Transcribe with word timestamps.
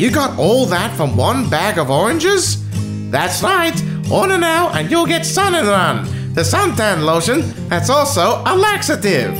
You 0.00 0.10
got 0.10 0.38
all 0.38 0.64
that 0.64 0.96
from 0.96 1.14
one 1.14 1.50
bag 1.50 1.76
of 1.76 1.90
oranges? 1.90 2.56
That's 3.10 3.42
right. 3.42 3.78
Order 4.10 4.38
now 4.38 4.70
and 4.70 4.90
you'll 4.90 5.04
get 5.04 5.26
Sun 5.26 5.54
and 5.54 5.68
Run, 5.68 6.32
the 6.32 6.40
suntan 6.40 7.04
lotion 7.04 7.52
that's 7.68 7.90
also 7.90 8.42
a 8.46 8.56
laxative. 8.56 9.34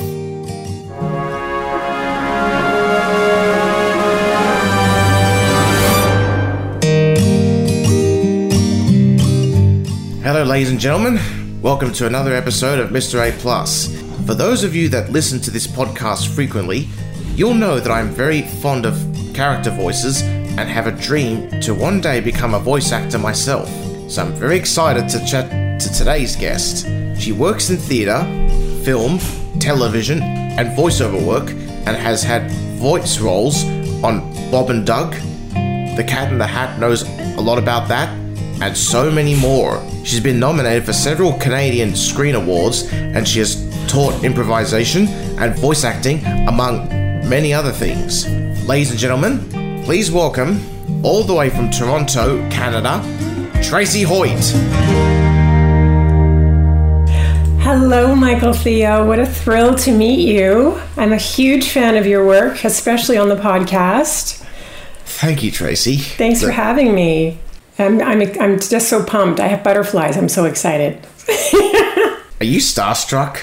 Hello, 10.23 10.45
ladies 10.45 10.71
and 10.71 10.79
gentlemen. 10.79 11.63
Welcome 11.63 11.95
to 11.95 12.07
another 12.07 12.35
episode 12.35 12.79
of 12.79 12.91
Mr. 12.91 13.27
A 13.27 13.33
Plus. 13.39 13.97
For 14.27 14.35
those 14.35 14.63
of 14.63 14.75
you 14.75 14.91
that 14.91 15.11
listen 15.11 15.41
to 15.41 15.51
this 15.51 15.67
podcast 15.67 16.29
frequently, 16.35 16.87
you'll 17.35 17.55
know 17.55 17.81
that 17.81 17.91
I'm 17.91 18.11
very 18.11 18.43
fond 18.43 18.85
of 18.85 18.95
character 19.33 19.71
voices 19.71 20.23
and 20.61 20.69
have 20.69 20.87
a 20.87 20.93
dream 20.93 21.49
to 21.63 21.73
one 21.75 22.03
day 22.03 22.21
become 22.21 22.53
a 22.53 22.59
voice 22.59 22.93
actor 22.93 23.19
myself. 23.19 23.67
So 24.11 24.23
I'm 24.23 24.35
very 24.35 24.59
excited 24.59 25.09
to 25.09 25.25
chat 25.25 25.81
to 25.81 25.91
today's 25.91 26.37
guest. 26.37 26.87
She 27.19 27.33
works 27.33 27.71
in 27.71 27.79
theatre, 27.79 28.23
film, 28.85 29.19
television, 29.59 30.21
and 30.21 30.77
voiceover 30.77 31.25
work 31.27 31.49
and 31.49 31.97
has 31.97 32.23
had 32.23 32.51
voice 32.77 33.21
roles 33.21 33.65
on 34.05 34.21
Bob 34.51 34.69
and 34.69 34.87
Doug, 34.87 35.15
The 35.95 36.05
Cat 36.07 36.31
in 36.31 36.37
the 36.37 36.47
Hat 36.47 36.79
knows 36.79 37.05
a 37.05 37.41
lot 37.41 37.59
about 37.59 37.89
that, 37.89 38.11
and 38.61 38.77
so 38.77 39.11
many 39.11 39.35
more. 39.41 39.83
She's 40.05 40.21
been 40.21 40.39
nominated 40.39 40.85
for 40.85 40.93
several 40.93 41.33
Canadian 41.39 41.97
Screen 41.97 42.35
Awards 42.35 42.83
and 42.93 43.27
she 43.27 43.39
has 43.39 43.57
taught 43.91 44.23
improvisation 44.25 45.09
and 45.39 45.59
voice 45.59 45.85
acting, 45.85 46.23
among 46.47 46.89
many 47.27 47.55
other 47.55 47.73
things. 47.73 48.29
Ladies 48.69 48.91
and 48.91 49.01
gentlemen, 49.01 49.60
please 49.85 50.11
welcome, 50.11 50.61
all 51.05 51.25
the 51.25 51.35
way 51.35 51.51
from 51.51 51.71
Toronto, 51.71 52.39
Canada, 52.51 53.03
Tracey 53.63 54.03
Hoyt. 54.03 54.39
Hello, 57.63 58.15
Michael 58.15 58.53
Theo. 58.53 59.07
What 59.07 59.19
a 59.19 59.27
thrill 59.27 59.75
to 59.77 59.93
meet 59.93 60.29
you. 60.29 60.81
I'm 60.97 61.13
a 61.13 61.17
huge 61.17 61.71
fan 61.71 61.97
of 61.97 62.07
your 62.07 62.27
work, 62.27 62.65
especially 62.65 63.17
on 63.17 63.29
the 63.29 63.37
podcast. 63.37 64.45
Thank 65.05 65.43
you, 65.43 65.51
Tracey. 65.51 65.97
Thanks 65.97 66.43
for 66.43 66.51
having 66.51 66.95
me. 66.95 67.39
I'm, 67.79 68.01
I'm, 68.01 68.23
I'm 68.41 68.59
just 68.61 68.89
so 68.89 69.05
pumped. 69.05 69.41
I 69.41 69.49
have 69.49 69.65
butterflies. 69.65 70.17
I'm 70.17 70.29
so 70.29 70.45
excited. 70.45 70.99
Are 72.41 72.45
you 72.45 72.59
starstruck? 72.59 73.43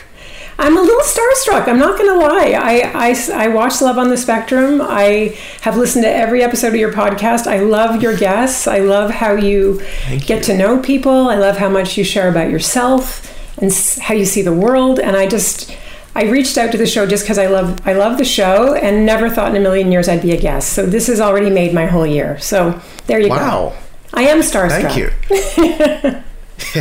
I'm 0.59 0.75
a 0.75 0.81
little 0.81 1.02
starstruck. 1.02 1.67
I'm 1.67 1.77
not 1.77 2.00
going 2.00 2.09
to 2.09 2.17
lie. 2.17 2.53
I, 2.59 3.11
I, 3.11 3.45
I 3.45 3.47
watch 3.50 3.80
Love 3.80 3.97
on 4.00 4.09
the 4.09 4.17
Spectrum. 4.17 4.81
I 4.81 5.38
have 5.61 5.77
listened 5.77 6.03
to 6.03 6.09
every 6.09 6.41
episode 6.41 6.69
of 6.69 6.75
your 6.75 6.91
podcast. 6.91 7.45
I 7.45 7.59
love 7.59 8.02
your 8.02 8.17
guests. 8.17 8.67
I 8.67 8.80
love 8.80 9.11
how 9.11 9.33
you 9.33 9.80
Thank 9.80 10.25
get 10.25 10.39
you. 10.39 10.53
to 10.53 10.58
know 10.58 10.80
people. 10.80 11.30
I 11.30 11.35
love 11.35 11.58
how 11.58 11.69
much 11.69 11.95
you 11.95 12.03
share 12.03 12.28
about 12.28 12.50
yourself 12.50 13.33
and 13.61 13.72
how 14.02 14.16
you 14.16 14.25
see 14.25 14.41
the 14.41 14.53
world. 14.53 15.00
And 15.00 15.16
I 15.16 15.28
just, 15.28 15.78
I 16.16 16.23
reached 16.23 16.58
out 16.58 16.72
to 16.72 16.78
the 16.78 16.88
show 16.88 17.05
just 17.05 17.23
because 17.23 17.38
I 17.38 17.45
love, 17.47 17.80
I 17.88 17.94
love 17.94 18.17
the 18.17 18.25
show 18.25 18.73
and 18.73 19.05
never 19.05 19.30
thought 19.30 19.52
in 19.52 19.58
a 19.58 19.61
million 19.61 19.91
years 19.91 20.09
I'd 20.09 20.23
be 20.23 20.31
a 20.31 20.41
guest. 20.41 20.73
So 20.73 20.88
this 20.88 21.05
has 21.05 21.22
already 21.22 21.52
made 21.52 21.73
my 21.73 21.85
whole 21.85 22.08
year. 22.08 22.39
So 22.39 22.81
there 23.05 23.19
you 23.19 23.30
go. 23.30 23.35
Wow. 23.35 23.75
I 24.13 24.23
am 24.23 24.39
starstruck. 24.39 24.91
Thank 24.91 26.16
you. 26.16 26.23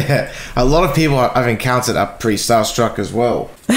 a 0.57 0.65
lot 0.65 0.89
of 0.89 0.95
people 0.95 1.19
I've 1.19 1.49
encountered 1.49 1.97
are 1.97 2.07
pretty 2.07 2.39
starstruck 2.39 2.99
as 2.99 3.13
well. 3.13 3.51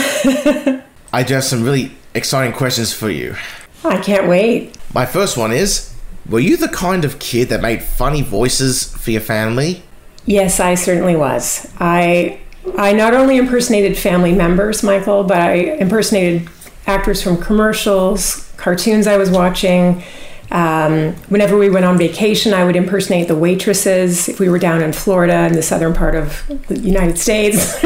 I 1.12 1.24
do 1.24 1.34
have 1.34 1.44
some 1.44 1.64
really 1.64 1.96
exciting 2.14 2.54
questions 2.54 2.94
for 2.94 3.10
you. 3.10 3.36
I 3.84 3.98
can't 4.00 4.28
wait. 4.28 4.78
My 4.94 5.06
first 5.06 5.38
one 5.38 5.52
is 5.52 5.94
Were 6.30 6.40
you 6.40 6.58
the 6.58 6.68
kind 6.68 7.06
of 7.06 7.20
kid 7.20 7.50
that 7.50 7.62
made 7.62 7.82
funny 7.84 8.22
voices 8.22 8.96
for 8.96 9.12
your 9.12 9.22
family? 9.22 9.84
Yes, 10.26 10.60
I 10.60 10.76
certainly 10.76 11.16
was. 11.16 11.72
I 11.80 12.40
I 12.78 12.94
not 12.94 13.14
only 13.14 13.38
impersonated 13.38 13.98
family 13.98 14.34
members, 14.34 14.84
Michael, 14.84 15.24
but 15.24 15.38
I 15.38 15.54
impersonated 15.54 16.50
actors 16.86 17.22
from 17.22 17.38
commercials, 17.38 18.52
cartoons 18.58 19.08
I 19.08 19.18
was 19.18 19.30
watching. 19.30 20.04
Um, 20.52 21.14
whenever 21.30 21.58
we 21.58 21.70
went 21.70 21.86
on 21.86 21.98
vacation, 21.98 22.54
I 22.54 22.64
would 22.64 22.76
impersonate 22.76 23.28
the 23.28 23.36
waitresses 23.36 24.28
if 24.28 24.40
we 24.40 24.50
were 24.50 24.60
down 24.60 24.82
in 24.82 24.94
Florida 24.94 25.46
in 25.46 25.54
the 25.54 25.62
southern 25.62 25.94
part 25.94 26.16
of 26.16 26.46
the 26.68 26.80
United 26.80 27.18
States. 27.18 27.80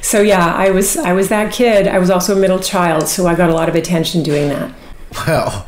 so 0.02 0.22
yeah, 0.22 0.54
I 0.54 0.70
was 0.70 0.96
I 0.96 1.12
was 1.12 1.28
that 1.28 1.52
kid. 1.52 1.86
I 1.86 1.98
was 1.98 2.10
also 2.10 2.36
a 2.36 2.40
middle 2.40 2.60
child, 2.60 3.08
so 3.08 3.26
I 3.26 3.34
got 3.34 3.50
a 3.50 3.54
lot 3.54 3.68
of 3.68 3.74
attention 3.74 4.22
doing 4.22 4.48
that. 4.48 4.74
Well, 5.26 5.66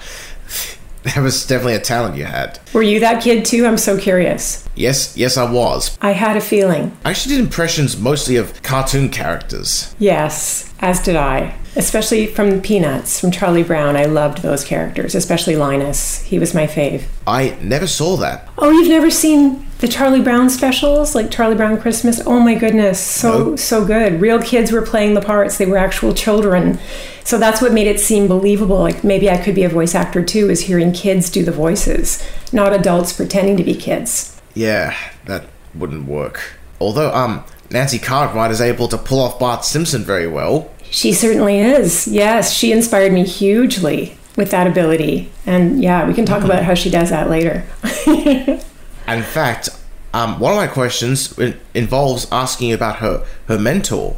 that 1.02 1.18
was 1.18 1.46
definitely 1.46 1.74
a 1.74 1.80
talent 1.80 2.16
you 2.16 2.24
had. 2.24 2.58
Were 2.72 2.82
you 2.82 3.00
that 3.00 3.22
kid 3.22 3.44
too? 3.44 3.66
I'm 3.66 3.78
so 3.78 3.98
curious. 3.98 4.68
Yes, 4.74 5.16
yes, 5.16 5.36
I 5.36 5.50
was. 5.50 5.98
I 6.00 6.12
had 6.12 6.36
a 6.36 6.40
feeling. 6.40 6.96
I 7.04 7.10
actually 7.10 7.36
did 7.36 7.44
impressions 7.44 7.98
mostly 7.98 8.36
of 8.36 8.62
cartoon 8.62 9.08
characters. 9.08 9.94
Yes, 9.98 10.72
as 10.80 11.02
did 11.02 11.16
I. 11.16 11.56
Especially 11.76 12.26
from 12.26 12.60
Peanuts, 12.60 13.20
from 13.20 13.30
Charlie 13.30 13.62
Brown. 13.62 13.96
I 13.96 14.04
loved 14.06 14.42
those 14.42 14.64
characters, 14.64 15.14
especially 15.14 15.54
Linus. 15.54 16.20
He 16.22 16.38
was 16.38 16.52
my 16.52 16.66
fave. 16.66 17.04
I 17.26 17.56
never 17.60 17.86
saw 17.86 18.16
that. 18.16 18.48
Oh, 18.58 18.70
you've 18.70 18.88
never 18.88 19.10
seen 19.10 19.66
the 19.78 19.86
Charlie 19.88 20.20
Brown 20.20 20.50
specials, 20.50 21.14
like 21.14 21.30
Charlie 21.30 21.54
Brown 21.54 21.80
Christmas? 21.80 22.20
Oh 22.26 22.40
my 22.40 22.54
goodness, 22.54 22.98
so 23.00 23.50
No. 23.50 23.56
so 23.56 23.84
good. 23.84 24.20
Real 24.20 24.42
kids 24.42 24.72
were 24.72 24.82
playing 24.82 25.14
the 25.14 25.20
parts. 25.22 25.58
They 25.58 25.64
were 25.66 25.78
actual 25.78 26.12
children. 26.12 26.78
So 27.24 27.38
that's 27.38 27.62
what 27.62 27.72
made 27.72 27.86
it 27.86 28.00
seem 28.00 28.26
believable. 28.26 28.78
Like 28.80 29.04
maybe 29.04 29.30
I 29.30 29.36
could 29.38 29.54
be 29.54 29.62
a 29.62 29.68
voice 29.68 29.94
actor 29.94 30.22
too, 30.24 30.50
is 30.50 30.62
hearing 30.62 30.92
kids 30.92 31.30
do 31.30 31.44
the 31.44 31.52
voices, 31.52 32.22
not 32.52 32.72
adults 32.74 33.12
pretending 33.12 33.56
to 33.56 33.64
be 33.64 33.74
kids. 33.74 34.38
Yeah, 34.54 34.94
that 35.26 35.44
wouldn't 35.74 36.06
work. 36.08 36.58
Although, 36.80 37.14
um, 37.14 37.44
Nancy 37.70 37.98
Cartwright 38.00 38.50
is 38.50 38.60
able 38.60 38.88
to 38.88 38.98
pull 38.98 39.20
off 39.20 39.38
Bart 39.38 39.64
Simpson 39.64 40.02
very 40.04 40.26
well. 40.26 40.68
She 40.90 41.12
certainly 41.12 41.60
is. 41.60 42.06
Yes, 42.08 42.52
she 42.52 42.72
inspired 42.72 43.12
me 43.12 43.24
hugely 43.24 44.16
with 44.36 44.50
that 44.50 44.66
ability. 44.66 45.30
And 45.46 45.82
yeah, 45.82 46.06
we 46.06 46.14
can 46.14 46.26
talk 46.26 46.42
about 46.42 46.64
how 46.64 46.74
she 46.74 46.90
does 46.90 47.10
that 47.10 47.30
later. 47.30 47.64
In 48.06 49.22
fact, 49.22 49.68
um, 50.12 50.38
one 50.40 50.52
of 50.52 50.56
my 50.56 50.66
questions 50.66 51.38
involves 51.74 52.26
asking 52.32 52.72
about 52.72 52.96
her, 52.96 53.24
her 53.46 53.58
mentor. 53.58 54.16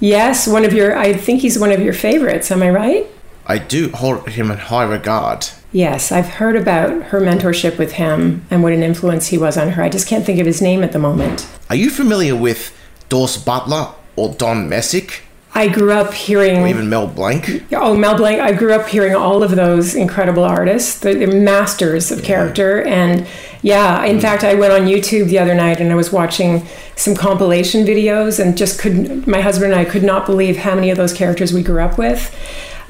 yes, 0.00 0.46
one 0.46 0.64
of 0.64 0.72
your, 0.72 0.96
I 0.96 1.12
think 1.12 1.40
he's 1.42 1.58
one 1.58 1.72
of 1.72 1.80
your 1.80 1.92
favorites. 1.92 2.50
Am 2.50 2.62
I 2.62 2.70
right? 2.70 3.06
I 3.46 3.58
do 3.58 3.90
hold 3.90 4.28
him 4.28 4.50
in 4.50 4.58
high 4.58 4.84
regard. 4.84 5.48
Yes, 5.72 6.10
I've 6.12 6.28
heard 6.28 6.56
about 6.56 7.04
her 7.04 7.20
mentorship 7.20 7.78
with 7.78 7.92
him 7.92 8.44
and 8.50 8.62
what 8.62 8.72
an 8.72 8.82
influence 8.82 9.28
he 9.28 9.38
was 9.38 9.56
on 9.56 9.70
her. 9.70 9.82
I 9.82 9.88
just 9.88 10.06
can't 10.08 10.24
think 10.24 10.38
of 10.40 10.46
his 10.46 10.62
name 10.62 10.82
at 10.82 10.92
the 10.92 10.98
moment. 10.98 11.46
Are 11.70 11.76
you 11.76 11.90
familiar 11.90 12.34
with 12.34 12.74
Daws 13.08 13.36
Butler 13.36 13.88
or 14.16 14.34
Don 14.34 14.68
Messick 14.68 15.22
I 15.58 15.66
grew 15.66 15.90
up 15.90 16.14
hearing. 16.14 16.58
or 16.58 16.68
even 16.68 16.88
Mel 16.88 17.08
Blanc? 17.08 17.64
Oh, 17.72 17.96
Mel 17.96 18.16
Blanc. 18.16 18.40
I 18.40 18.52
grew 18.52 18.72
up 18.72 18.86
hearing 18.86 19.16
all 19.16 19.42
of 19.42 19.56
those 19.56 19.96
incredible 19.96 20.44
artists. 20.44 21.00
They're, 21.00 21.16
they're 21.16 21.26
masters 21.26 22.12
of 22.12 22.22
character. 22.22 22.84
And 22.84 23.26
yeah, 23.62 24.04
in 24.04 24.20
fact, 24.20 24.44
I 24.44 24.54
went 24.54 24.72
on 24.72 24.82
YouTube 24.82 25.30
the 25.30 25.40
other 25.40 25.56
night 25.56 25.80
and 25.80 25.90
I 25.90 25.96
was 25.96 26.12
watching 26.12 26.64
some 26.94 27.16
compilation 27.16 27.84
videos 27.84 28.38
and 28.38 28.56
just 28.56 28.78
couldn't, 28.78 29.26
my 29.26 29.40
husband 29.40 29.72
and 29.72 29.80
I 29.80 29.84
could 29.84 30.04
not 30.04 30.26
believe 30.26 30.58
how 30.58 30.76
many 30.76 30.90
of 30.90 30.96
those 30.96 31.12
characters 31.12 31.52
we 31.52 31.64
grew 31.64 31.82
up 31.82 31.98
with. 31.98 32.32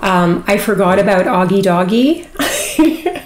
Um, 0.00 0.44
I 0.46 0.58
forgot 0.58 0.98
about 0.98 1.24
Augie 1.24 1.62
Doggie. 1.62 2.28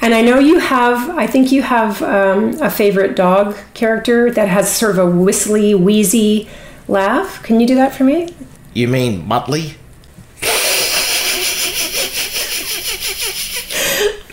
and 0.00 0.16
I 0.16 0.20
know 0.20 0.40
you 0.40 0.58
have, 0.58 1.10
I 1.10 1.28
think 1.28 1.52
you 1.52 1.62
have 1.62 2.02
um, 2.02 2.60
a 2.60 2.70
favorite 2.70 3.14
dog 3.14 3.56
character 3.74 4.32
that 4.32 4.48
has 4.48 4.76
sort 4.76 4.98
of 4.98 4.98
a 4.98 5.08
whistly, 5.08 5.76
wheezy 5.76 6.48
laugh. 6.88 7.40
Can 7.44 7.60
you 7.60 7.66
do 7.68 7.76
that 7.76 7.94
for 7.94 8.02
me? 8.02 8.34
You 8.78 8.86
mean 8.86 9.26
Muttley? 9.26 9.72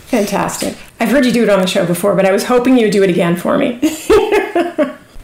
Fantastic. 0.06 0.76
I've 1.00 1.08
heard 1.08 1.26
you 1.26 1.32
do 1.32 1.42
it 1.42 1.50
on 1.50 1.60
the 1.60 1.66
show 1.66 1.84
before, 1.84 2.14
but 2.14 2.24
I 2.24 2.30
was 2.30 2.44
hoping 2.44 2.78
you'd 2.78 2.92
do 2.92 3.02
it 3.02 3.10
again 3.10 3.34
for 3.34 3.58
me. 3.58 3.72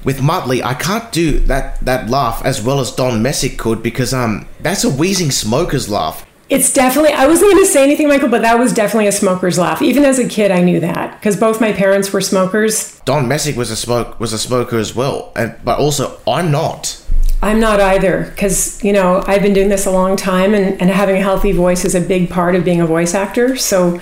With 0.03 0.19
Muttley, 0.19 0.61
I 0.61 0.75
can't 0.75 1.13
do 1.13 1.39
that, 1.39 1.79
that 1.85 2.11
laugh 2.11 2.45
as 2.45 2.61
well 2.61 2.81
as 2.81 2.91
Don 2.91 3.23
Messick 3.23 3.59
could 3.59 3.81
because 3.81 4.13
um 4.13 4.49
that's 4.59 4.83
a 4.83 4.91
wheezing 4.91 5.31
smoker's 5.31 5.89
laugh. 5.89 6.27
It's 6.49 6.73
definitely, 6.73 7.13
I 7.13 7.29
wasn't 7.29 7.53
going 7.53 7.65
to 7.65 7.71
say 7.71 7.85
anything, 7.85 8.09
Michael, 8.09 8.29
but 8.29 8.43
that 8.43 8.59
was 8.59 8.73
definitely 8.75 9.07
a 9.07 9.13
smoker's 9.13 9.57
laugh. 9.57 9.81
Even 9.81 10.05
as 10.05 10.19
a 10.19 10.29
kid, 10.29 10.51
I 10.51 10.63
knew 10.63 10.81
that 10.81 11.19
because 11.21 11.37
both 11.37 11.61
my 11.61 11.73
parents 11.73 12.13
were 12.13 12.21
smokers. 12.21 13.01
Don 13.05 13.29
Messick 13.29 13.57
was 13.57 13.71
a 13.71 13.77
smoke 13.77 14.19
was 14.19 14.33
a 14.33 14.39
smoker 14.39 14.79
as 14.79 14.97
well, 14.97 15.31
and 15.37 15.55
but 15.65 15.79
also 15.79 16.19
I'm 16.27 16.51
not. 16.51 17.02
I'm 17.43 17.59
not 17.59 17.81
either 17.81 18.25
because, 18.31 18.83
you 18.85 18.93
know, 18.93 19.23
I've 19.27 19.43
been 19.43 19.53
doing 19.53 19.69
this 19.69 19.85
a 19.85 19.91
long 19.91 20.17
time 20.17 20.55
and, 20.55 20.81
and 20.81 20.89
having 20.91 21.17
a 21.17 21.21
healthy 21.21 21.51
voice 21.53 21.85
is 21.85 21.95
a 21.97 22.01
big 22.01 22.31
part 22.31 22.55
of 22.55 22.65
being 22.65 22.81
a 22.81 22.87
voice 22.87 23.15
actor. 23.15 23.57
So 23.57 24.01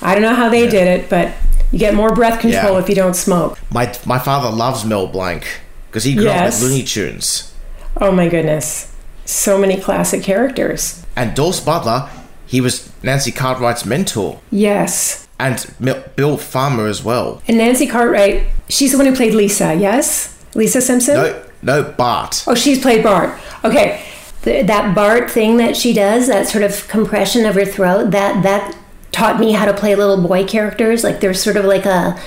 I 0.00 0.14
don't 0.14 0.22
know 0.22 0.34
how 0.34 0.48
they 0.48 0.68
did 0.68 0.86
it, 0.86 1.10
but 1.10 1.32
you 1.72 1.78
get 1.80 1.94
more 1.94 2.14
breath 2.14 2.40
control 2.40 2.74
Yeah. 2.74 2.78
if 2.78 2.88
you 2.88 2.94
don't 2.94 3.14
smoke. 3.14 3.58
My 3.72 3.92
my 4.06 4.18
father 4.20 4.50
loves 4.54 4.84
Mel 4.84 5.08
Blanc 5.08 5.44
because 5.88 6.04
he 6.04 6.14
grew 6.14 6.24
Yes. 6.26 6.56
up 6.56 6.62
with 6.62 6.70
Looney 6.70 6.84
Tunes. 6.84 7.52
Oh 8.00 8.12
my 8.12 8.28
goodness. 8.28 8.92
So 9.24 9.58
many 9.58 9.76
classic 9.80 10.22
characters. 10.22 11.02
And 11.16 11.34
Daws 11.34 11.60
Butler, 11.60 12.08
he 12.46 12.60
was 12.60 12.88
Nancy 13.02 13.32
Cartwright's 13.32 13.84
mentor. 13.84 14.38
Yes. 14.52 15.26
And 15.40 15.66
Mil- 15.80 16.04
Bill 16.14 16.36
Farmer 16.36 16.86
as 16.86 17.02
well. 17.02 17.42
And 17.48 17.58
Nancy 17.58 17.86
Cartwright, 17.88 18.44
she's 18.68 18.92
the 18.92 18.98
one 18.98 19.06
who 19.08 19.14
played 19.16 19.34
Lisa, 19.34 19.74
yes? 19.74 20.32
Lisa 20.54 20.80
Simpson? 20.80 21.14
No, 21.16 21.42
no, 21.66 21.82
Bart. 21.82 22.44
Oh, 22.46 22.54
she's 22.54 22.80
played 22.80 23.02
Bart. 23.02 23.38
Okay. 23.64 24.02
Th- 24.42 24.64
that 24.66 24.94
Bart 24.94 25.28
thing 25.28 25.56
that 25.56 25.76
she 25.76 25.92
does, 25.92 26.28
that 26.28 26.46
sort 26.46 26.62
of 26.62 26.86
compression 26.86 27.44
of 27.44 27.56
her 27.56 27.64
throat, 27.64 28.12
that 28.12 28.44
that 28.44 28.76
taught 29.10 29.40
me 29.40 29.52
how 29.52 29.64
to 29.64 29.74
play 29.74 29.94
little 29.96 30.26
boy 30.26 30.44
characters. 30.44 31.02
Like 31.02 31.20
there's 31.20 31.42
sort 31.42 31.56
of 31.56 31.64
like 31.64 31.84
a, 31.84 32.18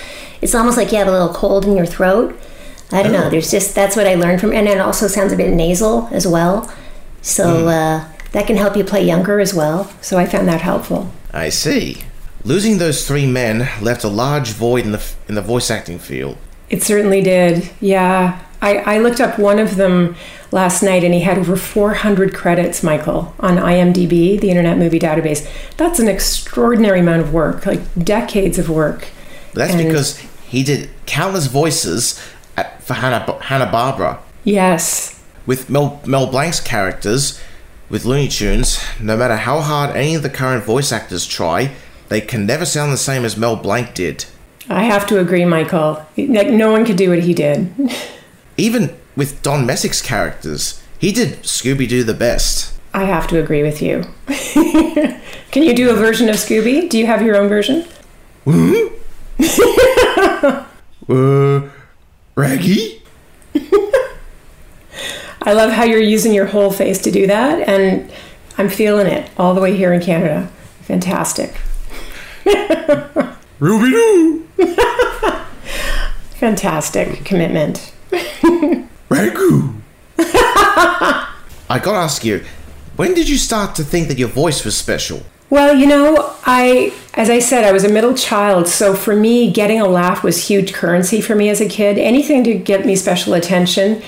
it's 0.42 0.54
almost 0.54 0.76
like 0.76 0.92
you 0.92 0.98
have 0.98 1.08
a 1.08 1.12
little 1.12 1.34
cold 1.34 1.66
in 1.66 1.78
your 1.78 1.86
throat. 1.86 2.38
I 2.92 3.04
don't 3.04 3.14
know. 3.14 3.30
There's 3.30 3.50
just 3.50 3.76
that's 3.76 3.96
what 3.96 4.08
I 4.08 4.16
learned 4.16 4.42
from, 4.42 4.52
and 4.52 4.68
it 4.68 4.80
also 4.80 5.08
sounds 5.08 5.32
a 5.32 5.38
bit 5.38 5.54
nasal 5.54 6.10
as 6.12 6.28
well. 6.28 6.70
So 7.22 7.68
uh, 7.68 8.12
that 8.32 8.48
can 8.48 8.58
help 8.58 8.76
you 8.76 8.84
play 8.84 9.06
younger 9.06 9.40
as 9.40 9.54
well. 9.54 9.92
So 10.02 10.18
I 10.18 10.26
found 10.26 10.48
that 10.48 10.62
helpful. 10.62 11.12
I 11.32 11.50
see. 11.50 12.04
Losing 12.44 12.78
those 12.78 13.08
three 13.08 13.28
men 13.28 13.70
left 13.82 14.04
a 14.04 14.10
large 14.10 14.50
void 14.50 14.86
in 14.86 14.92
the 14.92 15.14
in 15.28 15.36
the 15.36 15.42
voice 15.42 15.70
acting 15.70 16.00
field. 16.00 16.38
It 16.70 16.84
certainly 16.84 17.22
did. 17.22 17.70
Yeah. 17.80 18.40
I, 18.62 18.78
I 18.78 18.98
looked 19.00 19.22
up 19.22 19.40
one 19.40 19.60
of 19.60 19.76
them 19.78 20.16
last 20.52 20.84
night 20.84 21.04
and 21.04 21.14
he 21.14 21.22
had 21.22 21.38
over 21.38 21.56
400 21.56 22.34
credits, 22.34 22.84
Michael, 22.84 23.34
on 23.40 23.56
IMDb, 23.58 24.40
the 24.40 24.50
Internet 24.50 24.78
Movie 24.78 25.00
Database. 25.00 25.48
That's 25.78 26.00
an 26.00 26.08
extraordinary 26.08 27.00
amount 27.00 27.22
of 27.22 27.34
work, 27.34 27.66
like 27.66 27.80
decades 28.04 28.58
of 28.60 28.70
work. 28.70 29.08
That's 29.54 29.74
And- 29.74 29.84
because 29.88 30.18
he 30.48 30.64
did 30.64 30.90
countless 31.06 31.48
voices 31.48 32.20
at, 32.58 32.84
for 32.84 32.96
Hanna 32.96 33.38
Hanna 33.44 33.68
Barbera. 33.68 34.20
Yes. 34.44 35.22
With 35.46 35.70
Mel 35.70 36.02
Mel 36.06 36.28
Blanc's 36.28 36.60
characters, 36.60 37.40
with 37.90 38.06
Looney 38.06 38.28
Tunes, 38.28 38.84
no 39.00 39.18
matter 39.18 39.36
how 39.36 39.62
hard 39.62 39.96
any 39.96 40.16
of 40.16 40.22
the 40.24 40.30
current 40.30 40.64
voice 40.64 40.92
actors 40.92 41.26
try, 41.26 41.72
they 42.10 42.22
can 42.22 42.46
never 42.46 42.66
sound 42.66 42.92
the 42.92 42.98
same 42.98 43.24
as 43.26 43.38
Mel 43.38 43.56
Blanc 43.56 43.94
did. 43.94 44.26
I 44.70 44.84
have 44.84 45.08
to 45.08 45.20
agree, 45.20 45.46
Michael. 45.46 46.06
Like, 46.18 46.50
no 46.50 46.72
one 46.72 46.86
could 46.86 46.98
do 46.98 47.10
what 47.10 47.20
he 47.24 47.34
did. 47.34 47.74
Even 48.60 48.94
with 49.16 49.42
Don 49.42 49.66
Messick's 49.66 50.02
characters, 50.02 50.84
he 51.00 51.14
did 51.14 51.44
Scooby 51.44 51.88
Doo 51.88 52.04
the 52.04 52.14
best. 52.14 52.78
I 52.94 53.06
have 53.06 53.26
to 53.28 53.40
agree 53.40 53.64
with 53.64 53.82
you. 53.82 54.04
Can 55.52 55.64
you 55.64 55.74
do 55.74 55.90
a 55.90 55.94
version 55.94 56.28
of 56.28 56.36
Scooby? 56.36 56.90
Do 56.90 56.98
you 56.98 57.06
have 57.06 57.22
your 57.22 57.38
own 57.38 57.48
version? 57.48 57.86
Uh, 61.10 61.68
Raggy? 62.36 63.02
I 65.42 65.54
love 65.54 65.72
how 65.72 65.84
you're 65.84 66.00
using 66.00 66.36
your 66.36 66.46
whole 66.46 66.70
face 66.70 67.02
to 67.02 67.10
do 67.10 67.26
that, 67.26 67.68
and 67.68 68.12
I'm 68.60 68.70
feeling 68.70 69.08
it 69.08 69.32
all 69.36 69.56
the 69.56 69.62
way 69.62 69.76
here 69.76 69.92
in 69.92 70.02
Canada. 70.02 70.52
Fantastic. 70.82 71.60
Ruby 73.58 73.90
Doo! 73.90 74.48
Fantastic 76.36 77.26
commitment. 77.26 77.92
Ragu! 79.10 79.76
I 80.18 81.80
gotta 81.80 81.98
ask 81.98 82.24
you, 82.26 82.44
when 82.96 83.14
did 83.14 83.30
you 83.30 83.38
start 83.38 83.76
to 83.76 83.84
think 83.84 84.08
that 84.08 84.18
your 84.18 84.30
voice 84.30 84.66
was 84.66 84.76
special? 84.76 85.22
Well, 85.50 85.76
you 85.76 85.88
know, 85.88 86.36
I, 86.46 86.94
as 87.16 87.30
I 87.30 87.40
said, 87.40 87.64
I 87.64 87.72
was 87.72 87.84
a 87.84 87.90
middle 87.90 88.14
child, 88.14 88.68
so 88.68 88.94
for 88.94 89.16
me, 89.16 89.52
getting 89.52 89.82
a 89.82 89.88
laugh 89.88 90.24
was 90.24 90.48
huge 90.48 90.74
currency 90.74 91.22
for 91.22 91.34
me 91.34 91.50
as 91.50 91.60
a 91.60 91.68
kid. 91.68 91.98
Anything 91.98 92.44
to 92.44 92.54
get 92.54 92.86
me 92.86 92.96
special 92.96 93.34
attention. 93.34 94.04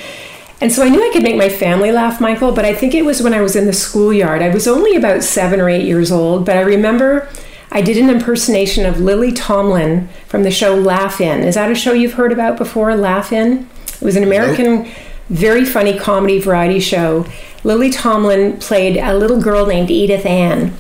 And 0.62 0.72
so 0.72 0.84
I 0.84 0.90
knew 0.90 1.04
I 1.04 1.12
could 1.12 1.24
make 1.24 1.38
my 1.38 1.50
family 1.50 1.92
laugh, 1.92 2.22
Michael, 2.22 2.52
but 2.52 2.66
I 2.66 2.76
think 2.76 2.94
it 2.94 3.04
was 3.04 3.24
when 3.24 3.34
I 3.34 3.42
was 3.42 3.56
in 3.56 3.66
the 3.66 3.74
schoolyard. 3.74 4.44
I 4.44 4.50
was 4.50 4.68
only 4.68 4.96
about 4.96 5.24
seven 5.24 5.60
or 5.60 5.68
eight 5.68 5.86
years 5.86 6.12
old, 6.12 6.46
but 6.46 6.58
I 6.58 6.62
remember 6.62 7.28
I 7.72 7.82
did 7.82 7.98
an 7.98 8.12
impersonation 8.12 8.86
of 8.86 9.00
Lily 9.00 9.32
Tomlin 9.32 10.10
from 10.28 10.44
the 10.44 10.52
show 10.52 10.76
Laugh 10.76 11.20
In. 11.20 11.42
Is 11.42 11.56
that 11.56 11.72
a 11.72 11.76
show 11.76 11.94
you've 11.94 12.14
heard 12.14 12.32
about 12.32 12.58
before, 12.58 12.96
Laugh 12.96 13.32
In? 13.32 13.68
It 14.02 14.06
was 14.06 14.16
an 14.16 14.24
American, 14.24 14.90
very 15.30 15.64
funny 15.64 15.98
comedy 15.98 16.40
variety 16.40 16.80
show. 16.80 17.26
Lily 17.64 17.92
Tomlin 17.92 18.58
played 18.58 18.98
a 18.98 19.14
little 19.16 19.40
girl 19.40 19.68
named 19.68 19.92
Edith 19.92 20.26
Ann 20.26 20.74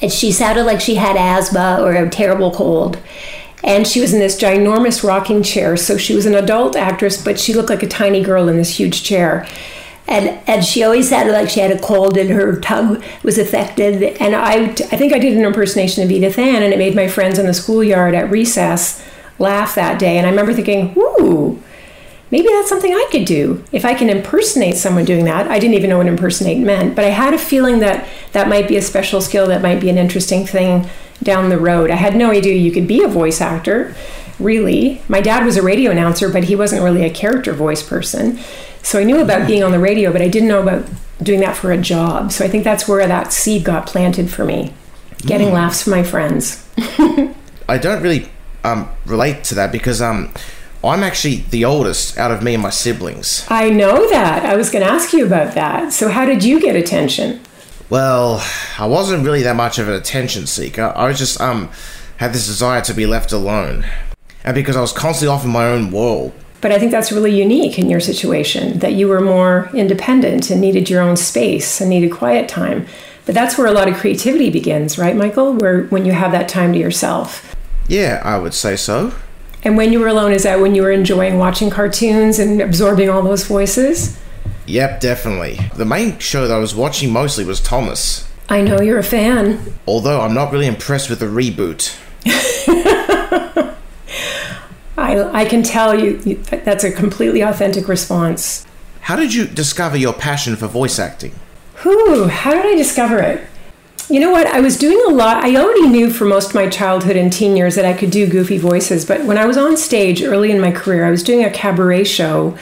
And 0.00 0.10
she 0.10 0.32
sounded 0.32 0.64
like 0.64 0.80
she 0.80 0.94
had 0.94 1.16
asthma 1.16 1.78
or 1.80 1.92
a 1.92 2.08
terrible 2.08 2.50
cold. 2.50 2.98
and 3.62 3.86
she 3.86 4.00
was 4.00 4.14
in 4.14 4.20
this 4.20 4.40
ginormous 4.40 5.06
rocking 5.06 5.42
chair. 5.42 5.76
So 5.76 5.98
she 5.98 6.14
was 6.14 6.24
an 6.24 6.34
adult 6.34 6.76
actress, 6.76 7.22
but 7.22 7.38
she 7.38 7.52
looked 7.52 7.68
like 7.68 7.82
a 7.82 7.86
tiny 7.86 8.22
girl 8.22 8.48
in 8.48 8.56
this 8.56 8.78
huge 8.78 9.02
chair. 9.02 9.46
And, 10.08 10.40
and 10.48 10.64
she 10.64 10.82
always 10.82 11.10
sounded 11.10 11.32
like 11.32 11.50
she 11.50 11.60
had 11.60 11.70
a 11.70 11.78
cold 11.78 12.16
and 12.16 12.30
her 12.30 12.58
tongue 12.58 13.02
was 13.22 13.38
affected. 13.38 14.02
And 14.18 14.34
I, 14.34 14.70
I 14.70 14.96
think 14.96 15.12
I 15.12 15.18
did 15.18 15.36
an 15.36 15.44
impersonation 15.44 16.02
of 16.02 16.10
Edith 16.10 16.38
Ann, 16.38 16.62
and 16.62 16.72
it 16.72 16.78
made 16.78 16.96
my 16.96 17.06
friends 17.06 17.38
in 17.38 17.46
the 17.46 17.54
schoolyard 17.54 18.14
at 18.14 18.30
recess 18.30 19.04
laugh 19.38 19.74
that 19.74 19.98
day. 20.00 20.16
And 20.16 20.26
I 20.26 20.30
remember 20.30 20.54
thinking, 20.54 20.94
ooh, 20.96 21.62
maybe 22.30 22.48
that's 22.48 22.68
something 22.68 22.92
I 22.92 23.08
could 23.10 23.24
do. 23.24 23.64
If 23.72 23.84
I 23.84 23.94
can 23.94 24.08
impersonate 24.08 24.76
someone 24.76 25.04
doing 25.04 25.24
that, 25.24 25.48
I 25.48 25.58
didn't 25.58 25.74
even 25.74 25.90
know 25.90 25.98
what 25.98 26.06
impersonate 26.06 26.58
meant, 26.58 26.94
but 26.94 27.04
I 27.04 27.08
had 27.08 27.34
a 27.34 27.38
feeling 27.38 27.80
that 27.80 28.08
that 28.32 28.48
might 28.48 28.68
be 28.68 28.76
a 28.76 28.82
special 28.82 29.20
skill, 29.20 29.46
that 29.48 29.62
might 29.62 29.80
be 29.80 29.90
an 29.90 29.98
interesting 29.98 30.46
thing 30.46 30.88
down 31.22 31.48
the 31.48 31.58
road. 31.58 31.90
I 31.90 31.96
had 31.96 32.16
no 32.16 32.30
idea 32.30 32.54
you 32.54 32.72
could 32.72 32.86
be 32.86 33.02
a 33.02 33.08
voice 33.08 33.40
actor, 33.40 33.94
really. 34.38 35.02
My 35.08 35.20
dad 35.20 35.44
was 35.44 35.56
a 35.56 35.62
radio 35.62 35.90
announcer, 35.90 36.28
but 36.30 36.44
he 36.44 36.56
wasn't 36.56 36.82
really 36.82 37.04
a 37.04 37.10
character 37.10 37.52
voice 37.52 37.82
person. 37.82 38.38
So 38.82 38.98
I 38.98 39.04
knew 39.04 39.20
about 39.20 39.46
being 39.46 39.62
on 39.62 39.72
the 39.72 39.78
radio, 39.78 40.12
but 40.12 40.22
I 40.22 40.28
didn't 40.28 40.48
know 40.48 40.62
about 40.62 40.86
doing 41.22 41.40
that 41.40 41.56
for 41.56 41.70
a 41.70 41.78
job. 41.78 42.32
So 42.32 42.44
I 42.44 42.48
think 42.48 42.64
that's 42.64 42.88
where 42.88 43.06
that 43.06 43.32
seed 43.32 43.64
got 43.64 43.86
planted 43.86 44.30
for 44.30 44.44
me, 44.44 44.72
getting 45.18 45.52
laughs 45.52 45.82
from 45.82 45.90
my 45.90 46.02
friends. 46.02 46.66
I 47.68 47.78
don't 47.78 48.02
really 48.02 48.28
um, 48.64 48.88
relate 49.04 49.44
to 49.44 49.54
that 49.56 49.70
because 49.70 50.00
um, 50.00 50.32
I'm 50.82 51.02
actually 51.02 51.36
the 51.50 51.64
oldest 51.64 52.16
out 52.16 52.30
of 52.30 52.42
me 52.42 52.54
and 52.54 52.62
my 52.62 52.70
siblings. 52.70 53.46
I 53.48 53.68
know 53.68 54.08
that. 54.08 54.46
I 54.46 54.56
was 54.56 54.70
going 54.70 54.84
to 54.84 54.90
ask 54.90 55.12
you 55.12 55.26
about 55.26 55.54
that. 55.54 55.92
So 55.92 56.08
how 56.08 56.24
did 56.24 56.42
you 56.42 56.60
get 56.60 56.74
attention? 56.74 57.40
Well, 57.90 58.42
I 58.78 58.86
wasn't 58.86 59.24
really 59.24 59.42
that 59.42 59.56
much 59.56 59.78
of 59.78 59.88
an 59.88 59.94
attention 59.94 60.46
seeker. 60.46 60.92
I 60.96 61.08
was 61.08 61.18
just 61.18 61.40
um 61.40 61.70
had 62.18 62.32
this 62.32 62.46
desire 62.46 62.80
to 62.82 62.94
be 62.94 63.06
left 63.06 63.32
alone, 63.32 63.84
and 64.44 64.54
because 64.54 64.76
I 64.76 64.80
was 64.80 64.92
constantly 64.92 65.34
off 65.34 65.44
in 65.44 65.50
my 65.50 65.66
own 65.66 65.90
world. 65.90 66.32
But 66.60 66.70
I 66.70 66.78
think 66.78 66.92
that's 66.92 67.10
really 67.10 67.34
unique 67.34 67.78
in 67.78 67.90
your 67.90 68.00
situation 68.00 68.78
that 68.78 68.92
you 68.92 69.08
were 69.08 69.20
more 69.20 69.70
independent 69.74 70.50
and 70.50 70.60
needed 70.60 70.88
your 70.88 71.02
own 71.02 71.16
space 71.16 71.80
and 71.80 71.90
needed 71.90 72.12
quiet 72.12 72.48
time. 72.48 72.86
But 73.26 73.34
that's 73.34 73.56
where 73.58 73.66
a 73.66 73.72
lot 73.72 73.88
of 73.88 73.96
creativity 73.96 74.50
begins, 74.50 74.98
right, 74.98 75.16
Michael? 75.16 75.54
Where 75.54 75.84
when 75.84 76.04
you 76.04 76.12
have 76.12 76.32
that 76.32 76.48
time 76.48 76.72
to 76.74 76.78
yourself. 76.78 77.56
Yeah, 77.88 78.20
I 78.24 78.38
would 78.38 78.54
say 78.54 78.76
so. 78.76 79.14
And 79.62 79.76
when 79.76 79.92
you 79.92 80.00
were 80.00 80.08
alone, 80.08 80.32
is 80.32 80.42
that 80.44 80.60
when 80.60 80.74
you 80.74 80.82
were 80.82 80.90
enjoying 80.90 81.38
watching 81.38 81.68
cartoons 81.70 82.38
and 82.38 82.60
absorbing 82.62 83.10
all 83.10 83.22
those 83.22 83.44
voices? 83.44 84.18
Yep, 84.66 85.00
definitely. 85.00 85.58
The 85.76 85.84
main 85.84 86.18
show 86.18 86.46
that 86.46 86.54
I 86.54 86.58
was 86.58 86.74
watching 86.74 87.12
mostly 87.12 87.44
was 87.44 87.60
Thomas. 87.60 88.26
I 88.48 88.62
know 88.62 88.80
you're 88.80 88.98
a 88.98 89.02
fan. 89.04 89.74
Although 89.86 90.20
I'm 90.22 90.34
not 90.34 90.52
really 90.52 90.66
impressed 90.66 91.10
with 91.10 91.20
the 91.20 91.26
reboot. 91.26 91.96
I, 94.96 95.22
I 95.42 95.44
can 95.44 95.62
tell 95.62 95.98
you 95.98 96.20
you- 96.24 96.36
that's 96.36 96.84
a 96.84 96.90
completely 96.92 97.40
authentic 97.42 97.88
response. 97.88 98.66
How 99.02 99.16
did 99.16 99.32
you 99.34 99.46
discover 99.46 99.96
your 99.96 100.12
passion 100.12 100.56
for 100.56 100.66
voice 100.66 100.98
acting? 100.98 101.32
Whew, 101.82 102.26
how 102.28 102.52
did 102.52 102.66
I 102.66 102.76
discover 102.76 103.18
it? 103.18 103.44
You 104.10 104.18
know 104.18 104.32
what? 104.32 104.48
I 104.48 104.58
was 104.58 104.76
doing 104.76 105.00
a 105.06 105.14
lot. 105.14 105.44
I 105.44 105.54
already 105.54 105.88
knew 105.88 106.10
for 106.10 106.24
most 106.24 106.48
of 106.48 106.54
my 106.56 106.68
childhood 106.68 107.14
and 107.14 107.32
teen 107.32 107.56
years 107.56 107.76
that 107.76 107.84
I 107.84 107.92
could 107.92 108.10
do 108.10 108.26
goofy 108.26 108.58
voices, 108.58 109.04
but 109.04 109.24
when 109.24 109.38
I 109.38 109.46
was 109.46 109.56
on 109.56 109.76
stage 109.76 110.20
early 110.20 110.50
in 110.50 110.60
my 110.60 110.72
career, 110.72 111.06
I 111.06 111.12
was 111.12 111.22
doing 111.22 111.44
a 111.44 111.50
cabaret 111.50 112.02
show. 112.04 112.58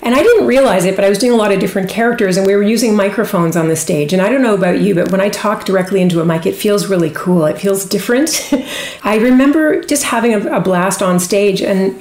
And 0.00 0.14
I 0.14 0.22
didn't 0.22 0.46
realize 0.46 0.84
it, 0.84 0.94
but 0.94 1.04
I 1.04 1.08
was 1.08 1.18
doing 1.18 1.32
a 1.32 1.36
lot 1.36 1.50
of 1.50 1.58
different 1.58 1.88
characters, 1.88 2.36
and 2.36 2.46
we 2.46 2.54
were 2.54 2.62
using 2.62 2.94
microphones 2.94 3.56
on 3.56 3.66
the 3.66 3.74
stage. 3.74 4.12
And 4.12 4.22
I 4.22 4.28
don't 4.28 4.42
know 4.42 4.54
about 4.54 4.80
you, 4.80 4.94
but 4.94 5.10
when 5.10 5.20
I 5.20 5.28
talk 5.28 5.64
directly 5.64 6.00
into 6.00 6.20
a 6.20 6.24
mic, 6.24 6.46
it 6.46 6.54
feels 6.54 6.86
really 6.86 7.10
cool. 7.10 7.46
It 7.46 7.58
feels 7.58 7.84
different. 7.84 8.52
I 9.02 9.16
remember 9.16 9.82
just 9.82 10.04
having 10.04 10.34
a, 10.34 10.56
a 10.56 10.60
blast 10.60 11.02
on 11.02 11.18
stage, 11.18 11.60
and 11.62 12.00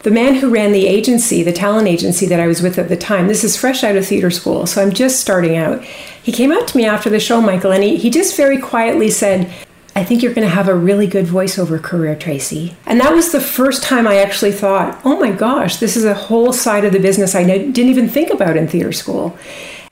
the 0.00 0.10
man 0.10 0.34
who 0.34 0.50
ran 0.50 0.72
the 0.72 0.88
agency, 0.88 1.44
the 1.44 1.52
talent 1.52 1.86
agency 1.86 2.26
that 2.26 2.40
I 2.40 2.48
was 2.48 2.60
with 2.60 2.76
at 2.76 2.88
the 2.88 2.96
time, 2.96 3.28
this 3.28 3.44
is 3.44 3.56
fresh 3.56 3.84
out 3.84 3.94
of 3.94 4.04
theater 4.06 4.30
school, 4.30 4.66
so 4.66 4.82
I'm 4.82 4.92
just 4.92 5.20
starting 5.20 5.56
out. 5.56 5.84
He 6.22 6.32
came 6.32 6.52
up 6.52 6.66
to 6.68 6.76
me 6.76 6.84
after 6.84 7.10
the 7.10 7.18
show, 7.18 7.40
Michael, 7.40 7.72
and 7.72 7.82
he, 7.82 7.96
he 7.96 8.10
just 8.10 8.36
very 8.36 8.58
quietly 8.58 9.10
said, 9.10 9.52
I 9.94 10.04
think 10.04 10.22
you're 10.22 10.32
going 10.32 10.46
to 10.46 10.54
have 10.54 10.68
a 10.68 10.74
really 10.74 11.06
good 11.06 11.26
voiceover 11.26 11.82
career, 11.82 12.16
Tracey. 12.16 12.74
And 12.86 13.00
that 13.00 13.12
was 13.12 13.32
the 13.32 13.40
first 13.40 13.82
time 13.82 14.06
I 14.06 14.16
actually 14.16 14.52
thought, 14.52 15.00
oh 15.04 15.20
my 15.20 15.32
gosh, 15.32 15.76
this 15.76 15.96
is 15.96 16.04
a 16.04 16.14
whole 16.14 16.52
side 16.52 16.84
of 16.84 16.92
the 16.92 16.98
business 16.98 17.34
I 17.34 17.44
didn't 17.44 17.78
even 17.78 18.08
think 18.08 18.30
about 18.30 18.56
in 18.56 18.68
theater 18.68 18.92
school. 18.92 19.36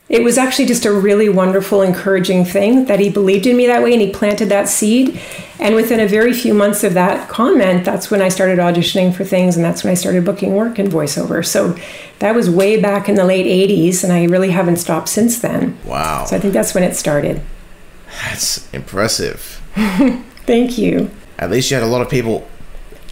It 0.09 0.25
was 0.25 0.39
actually 0.39 0.67
just 0.67 0.87
a 0.87 0.93
really 0.93 1.29
wonderful, 1.29 1.83
encouraging 1.83 2.45
thing 2.45 2.87
that 2.87 2.99
he 2.99 3.11
believed 3.11 3.47
in 3.47 3.57
me 3.57 3.67
that 3.67 3.83
way 3.83 3.93
and 3.93 4.01
he 4.01 4.11
planted 4.11 4.49
that 4.49 4.69
seed. 4.69 5.21
And 5.61 5.75
within 5.75 6.01
a 6.01 6.07
very 6.09 6.33
few 6.33 6.55
months 6.55 6.83
of 6.85 6.95
that 6.95 7.29
comment, 7.29 7.85
that's 7.85 8.11
when 8.11 8.23
I 8.23 8.29
started 8.31 8.59
auditioning 8.59 9.15
for 9.15 9.25
things 9.25 9.57
and 9.57 9.65
that's 9.65 9.85
when 9.85 9.91
I 9.91 9.95
started 9.95 10.25
booking 10.25 10.55
work 10.55 10.79
in 10.79 10.87
voiceover. 10.89 11.45
So 11.47 11.77
that 12.19 12.35
was 12.35 12.49
way 12.49 12.81
back 12.81 13.09
in 13.09 13.15
the 13.15 13.25
late 13.25 13.47
80s 13.47 14.03
and 14.03 14.13
I 14.13 14.25
really 14.25 14.51
haven't 14.51 14.77
stopped 14.77 15.09
since 15.11 15.39
then. 15.39 15.77
Wow, 15.85 16.25
So 16.25 16.37
I 16.37 16.41
think 16.41 16.55
that's 16.55 16.75
when 16.75 16.83
it 16.83 16.97
started. 16.97 17.43
that's 18.23 18.73
impressive. 18.73 19.61
Thank 20.47 20.79
you. 20.79 21.11
at 21.39 21.51
least 21.51 21.71
you 21.71 21.77
had 21.77 21.85
a 21.85 21.87
lot 21.87 22.01
of 22.01 22.09
people 22.09 22.49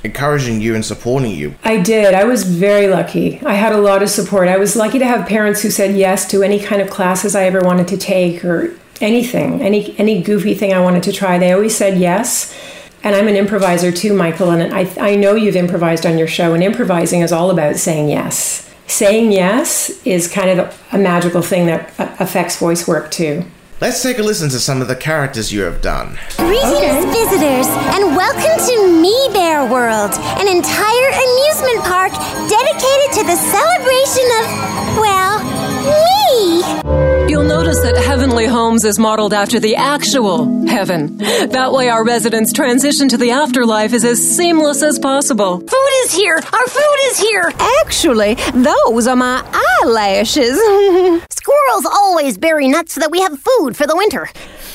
encouraging 0.05 0.61
you 0.61 0.75
and 0.75 0.85
supporting 0.85 1.33
you. 1.33 1.55
I 1.65 1.77
did. 1.81 2.15
I 2.15 2.25
was 2.25 2.45
very 2.45 2.87
lucky. 2.87 3.41
I 3.45 3.55
had 3.55 3.73
a 3.73 3.79
lot 3.79 4.03
of 4.03 4.09
support. 4.09 4.49
I 4.49 4.57
was 4.57 4.75
lucky 4.77 4.99
to 4.99 5.05
have 5.07 5.29
parents 5.29 5.61
who 5.63 5.71
said 5.71 5.97
yes 5.97 6.27
to 6.31 6.43
any 6.43 6.59
kind 6.61 6.81
of 6.81 6.89
classes 6.89 7.35
I 7.35 7.45
ever 7.45 7.61
wanted 7.61 7.89
to 7.89 7.97
take 7.97 8.45
or 8.45 8.75
anything, 9.01 9.63
any 9.63 9.99
any 9.99 10.23
goofy 10.23 10.55
thing 10.55 10.73
I 10.73 10.81
wanted 10.81 11.03
to 11.05 11.13
try. 11.13 11.39
They 11.39 11.53
always 11.53 11.77
said 11.77 11.99
yes. 11.99 12.57
And 13.05 13.15
I'm 13.15 13.29
an 13.29 13.37
improviser 13.37 13.93
too, 13.93 14.13
Michael, 14.13 14.51
and 14.51 14.75
I, 14.75 14.91
I 15.01 15.15
know 15.15 15.37
you've 15.37 15.55
improvised 15.55 16.05
on 16.05 16.19
your 16.19 16.27
show, 16.27 16.53
and 16.55 16.63
improvising 16.65 17.21
is 17.21 17.31
all 17.31 17.51
about 17.51 17.77
saying 17.77 18.09
yes. 18.09 18.69
Saying 18.89 19.31
yes 19.31 20.05
is 20.05 20.27
kind 20.27 20.59
of 20.59 20.85
a 20.93 20.99
magical 20.99 21.43
thing 21.43 21.67
that 21.67 21.93
affects 22.21 22.59
voice 22.59 22.89
work 22.89 23.11
too. 23.11 23.45
Let's 23.81 24.03
take 24.03 24.19
a 24.19 24.23
listen 24.25 24.49
to 24.51 24.59
some 24.59 24.83
of 24.83 24.89
the 24.89 24.97
characters 24.97 25.53
you 25.53 25.61
have 25.63 25.81
done. 25.81 26.19
Greetings, 26.37 26.67
okay. 26.67 27.13
visitors, 27.13 27.69
and 27.95 28.17
welcome 28.17 28.59
to 28.67 29.01
Me 29.01 29.29
Bear 29.33 29.71
World, 29.71 30.11
an 30.43 30.49
entire 30.49 31.09
amusement 31.15 31.85
park 31.87 32.11
dedicated 32.51 33.13
to 33.15 33.23
the 33.23 33.37
celebration 33.37 34.27
of, 34.43 34.99
well, 34.99 35.39
me. 35.87 36.98
You'll 37.29 37.45
notice 37.45 37.79
that 37.81 37.95
Heavenly 37.95 38.47
Homes 38.47 38.87
is 38.87 38.99
modeled 38.99 39.35
after 39.35 39.61
the 39.61 39.77
actual 39.77 40.67
heaven. 40.67 41.19
That 41.19 41.73
way, 41.73 41.91
our 41.91 42.03
residents' 42.03 42.55
transition 42.55 43.07
to 43.11 43.19
the 43.19 43.33
afterlife 43.33 43.93
is 43.93 44.03
as 44.03 44.19
seamless 44.19 44.83
as 44.83 44.99
possible. 44.99 45.59
Food 45.59 45.91
is 46.05 46.15
here! 46.15 46.37
Our 46.37 46.67
food 46.67 46.97
is 47.03 47.19
here! 47.19 47.53
Actually, 47.83 48.37
those 48.55 49.07
are 49.07 49.15
my 49.15 49.43
eyelashes. 49.83 50.57
Squirrels 51.31 51.85
always 51.85 52.39
bury 52.39 52.67
nuts 52.67 52.95
so 52.95 53.01
that 53.01 53.11
we 53.11 53.21
have 53.21 53.39
food 53.39 53.77
for 53.77 53.87
the 53.87 53.95
winter. 53.95 54.31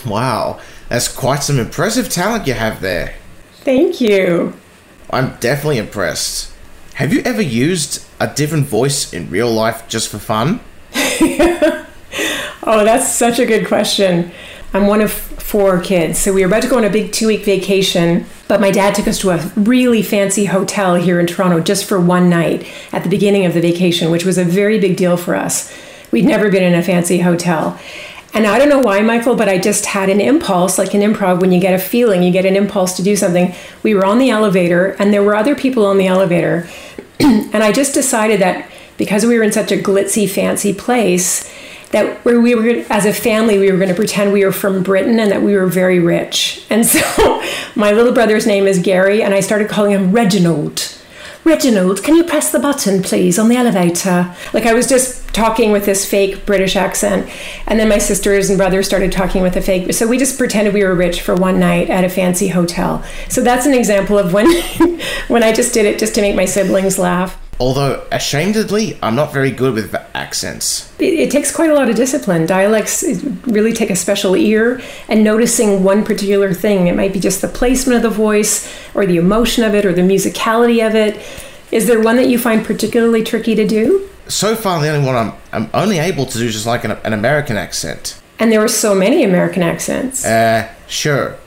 Wow, 0.05 0.59
that's 0.89 1.07
quite 1.07 1.41
some 1.41 1.57
impressive 1.57 2.07
talent 2.07 2.45
you 2.45 2.53
have 2.53 2.81
there. 2.81 3.15
Thank 3.61 3.99
you. 3.99 4.53
I'm 5.09 5.37
definitely 5.39 5.79
impressed. 5.79 6.53
Have 6.95 7.11
you 7.13 7.23
ever 7.25 7.41
used 7.41 8.05
a 8.19 8.27
different 8.27 8.67
voice 8.67 9.11
in 9.11 9.31
real 9.31 9.51
life 9.51 9.87
just 9.87 10.07
for 10.07 10.19
fun? 10.19 10.59
Oh, 12.65 12.85
that's 12.85 13.13
such 13.13 13.39
a 13.39 13.45
good 13.45 13.67
question. 13.67 14.31
I'm 14.73 14.87
one 14.87 15.01
of 15.01 15.11
four 15.11 15.81
kids. 15.81 16.17
So 16.17 16.33
we 16.33 16.41
were 16.41 16.47
about 16.47 16.63
to 16.63 16.69
go 16.69 16.77
on 16.77 16.85
a 16.85 16.89
big 16.89 17.11
two 17.11 17.27
week 17.27 17.43
vacation, 17.43 18.25
but 18.47 18.61
my 18.61 18.71
dad 18.71 18.95
took 18.95 19.07
us 19.07 19.19
to 19.19 19.31
a 19.31 19.51
really 19.55 20.01
fancy 20.01 20.45
hotel 20.45 20.95
here 20.95 21.19
in 21.19 21.27
Toronto 21.27 21.59
just 21.59 21.85
for 21.85 21.99
one 21.99 22.29
night 22.29 22.65
at 22.91 23.03
the 23.03 23.09
beginning 23.09 23.45
of 23.45 23.53
the 23.53 23.61
vacation, 23.61 24.11
which 24.11 24.25
was 24.25 24.37
a 24.37 24.45
very 24.45 24.79
big 24.79 24.95
deal 24.95 25.17
for 25.17 25.35
us. 25.35 25.71
We'd 26.11 26.25
never 26.25 26.49
been 26.49 26.63
in 26.63 26.73
a 26.73 26.81
fancy 26.81 27.19
hotel. 27.19 27.79
And 28.33 28.47
I 28.47 28.57
don't 28.57 28.69
know 28.69 28.79
why, 28.79 29.01
Michael, 29.01 29.35
but 29.35 29.47
I 29.49 29.59
just 29.59 29.85
had 29.85 30.09
an 30.09 30.19
impulse, 30.19 30.77
like 30.79 30.95
an 30.95 31.01
improv, 31.01 31.39
when 31.39 31.51
you 31.51 31.59
get 31.59 31.75
a 31.75 31.79
feeling, 31.79 32.23
you 32.23 32.31
get 32.31 32.45
an 32.45 32.55
impulse 32.55 32.95
to 32.95 33.03
do 33.03 33.15
something. 33.15 33.53
We 33.83 33.93
were 33.93 34.05
on 34.05 34.17
the 34.17 34.31
elevator, 34.31 34.95
and 34.97 35.13
there 35.13 35.21
were 35.21 35.35
other 35.35 35.55
people 35.55 35.85
on 35.85 35.99
the 35.99 36.07
elevator. 36.07 36.67
and 37.19 37.63
I 37.63 37.71
just 37.71 37.93
decided 37.93 38.41
that 38.41 38.71
because 38.97 39.25
we 39.25 39.37
were 39.37 39.43
in 39.43 39.51
such 39.51 39.71
a 39.71 39.77
glitzy, 39.77 40.27
fancy 40.27 40.73
place, 40.73 41.47
that 41.93 42.25
we 42.25 42.55
were 42.55 42.83
as 42.89 43.05
a 43.05 43.13
family 43.13 43.57
we 43.59 43.71
were 43.71 43.77
going 43.77 43.89
to 43.89 43.95
pretend 43.95 44.33
we 44.33 44.43
were 44.43 44.51
from 44.51 44.83
Britain 44.83 45.19
and 45.19 45.31
that 45.31 45.41
we 45.41 45.55
were 45.55 45.67
very 45.67 45.99
rich. 45.99 46.65
And 46.69 46.85
so 46.85 46.99
my 47.75 47.91
little 47.91 48.11
brother's 48.11 48.45
name 48.45 48.65
is 48.65 48.79
Gary 48.79 49.21
and 49.23 49.33
I 49.33 49.39
started 49.39 49.69
calling 49.69 49.91
him 49.91 50.11
Reginald. 50.11 50.97
Reginald, 51.45 52.03
can 52.03 52.15
you 52.15 52.23
press 52.23 52.51
the 52.51 52.59
button 52.59 53.03
please 53.03 53.37
on 53.37 53.47
the 53.47 53.55
elevator? 53.55 54.35
Like 54.53 54.65
I 54.65 54.73
was 54.73 54.87
just 54.87 55.22
talking 55.33 55.71
with 55.71 55.85
this 55.85 56.09
fake 56.09 56.45
British 56.45 56.75
accent 56.75 57.29
and 57.67 57.79
then 57.79 57.89
my 57.89 57.97
sisters 57.97 58.49
and 58.49 58.57
brothers 58.57 58.85
started 58.85 59.11
talking 59.11 59.41
with 59.41 59.55
a 59.55 59.61
fake 59.61 59.91
so 59.93 60.07
we 60.07 60.17
just 60.17 60.37
pretended 60.37 60.73
we 60.73 60.83
were 60.83 60.95
rich 60.95 61.21
for 61.21 61.35
one 61.35 61.59
night 61.59 61.89
at 61.89 62.03
a 62.03 62.09
fancy 62.09 62.47
hotel. 62.47 63.03
So 63.29 63.41
that's 63.41 63.65
an 63.65 63.73
example 63.73 64.17
of 64.17 64.33
when 64.33 64.45
when 65.27 65.43
I 65.43 65.51
just 65.51 65.73
did 65.73 65.85
it 65.85 65.99
just 65.99 66.15
to 66.15 66.21
make 66.21 66.35
my 66.35 66.45
siblings 66.45 66.97
laugh. 66.97 67.39
Although, 67.59 68.05
ashamedly, 68.11 68.97
I'm 69.03 69.15
not 69.15 69.31
very 69.31 69.51
good 69.51 69.75
with 69.75 69.95
accents. 70.15 70.91
It, 70.99 71.13
it, 71.13 71.31
takes 71.31 71.55
quite 71.55 71.69
a 71.69 71.75
lot 71.75 71.87
of 71.87 71.95
discipline. 71.95 72.47
Dialects 72.47 73.03
really 73.45 73.73
take 73.73 73.91
a 73.91 73.95
special 73.95 74.35
ear 74.35 74.81
and 75.07 75.23
noticing 75.23 75.83
one 75.83 76.03
particular 76.03 76.53
thing. 76.53 76.87
It 76.87 76.95
might 76.95 77.13
be 77.13 77.19
just 77.19 77.41
the 77.41 77.47
placement 77.47 77.97
of 77.97 78.03
the 78.03 78.09
voice, 78.09 78.69
or 78.95 79.05
the 79.05 79.17
emotion 79.17 79.63
of 79.63 79.75
it, 79.75 79.85
or 79.85 79.93
the 79.93 80.01
musicality 80.01 80.85
of 80.85 80.95
it. 80.95 81.23
Is 81.71 81.85
there 81.87 82.01
one 82.01 82.17
that 82.17 82.27
you 82.27 82.39
find 82.39 82.65
particularly 82.65 83.23
tricky 83.23 83.53
to 83.55 83.67
do? 83.67 84.09
So 84.27 84.55
far, 84.55 84.81
the 84.81 84.89
only 84.89 85.05
one 85.05 85.15
I'm, 85.15 85.33
I'm 85.51 85.69
only 85.73 85.99
able 85.99 86.25
to 86.25 86.37
do 86.37 86.45
is 86.45 86.53
just 86.53 86.65
like 86.65 86.83
an, 86.83 86.91
an 86.91 87.13
American 87.13 87.57
accent. 87.57 88.21
And 88.39 88.51
there 88.51 88.63
are 88.63 88.67
so 88.67 88.95
many 88.95 89.23
American 89.23 89.63
accents. 89.63 90.25
Uh, 90.25 90.73
sure. 90.87 91.37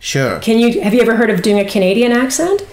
Sure. 0.00 0.40
Can 0.40 0.58
you 0.58 0.80
have 0.80 0.92
you 0.92 1.00
ever 1.00 1.14
heard 1.14 1.30
of 1.30 1.42
doing 1.42 1.60
a 1.60 1.64
Canadian 1.64 2.10
accent? 2.10 2.66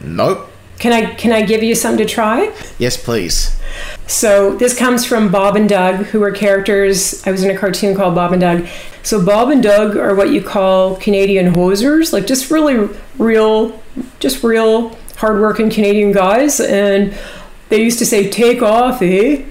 Nope. 0.00 0.48
Can 0.78 0.92
I 0.92 1.14
can 1.14 1.32
I 1.32 1.42
give 1.42 1.62
you 1.62 1.74
something 1.74 2.06
to 2.06 2.12
try? 2.12 2.54
Yes, 2.78 2.96
please. 2.96 3.58
So 4.06 4.54
this 4.56 4.78
comes 4.78 5.04
from 5.04 5.30
Bob 5.30 5.56
and 5.56 5.68
Doug, 5.68 5.96
who 6.06 6.22
are 6.22 6.30
characters. 6.30 7.26
I 7.26 7.32
was 7.32 7.42
in 7.42 7.50
a 7.50 7.58
cartoon 7.58 7.96
called 7.96 8.14
Bob 8.14 8.32
and 8.32 8.40
Doug. 8.40 8.68
So 9.02 9.24
Bob 9.24 9.50
and 9.50 9.62
Doug 9.62 9.96
are 9.96 10.14
what 10.14 10.30
you 10.30 10.42
call 10.42 10.96
Canadian 10.96 11.52
hosers, 11.54 12.12
like 12.12 12.26
just 12.26 12.50
really 12.50 12.88
real, 13.18 13.82
just 14.20 14.44
real 14.44 14.96
hardworking 15.16 15.70
Canadian 15.70 16.12
guys. 16.12 16.60
And 16.60 17.18
they 17.68 17.82
used 17.82 17.98
to 17.98 18.06
say 18.06 18.28
"take 18.30 18.62
off, 18.62 19.02
eh." 19.02 19.44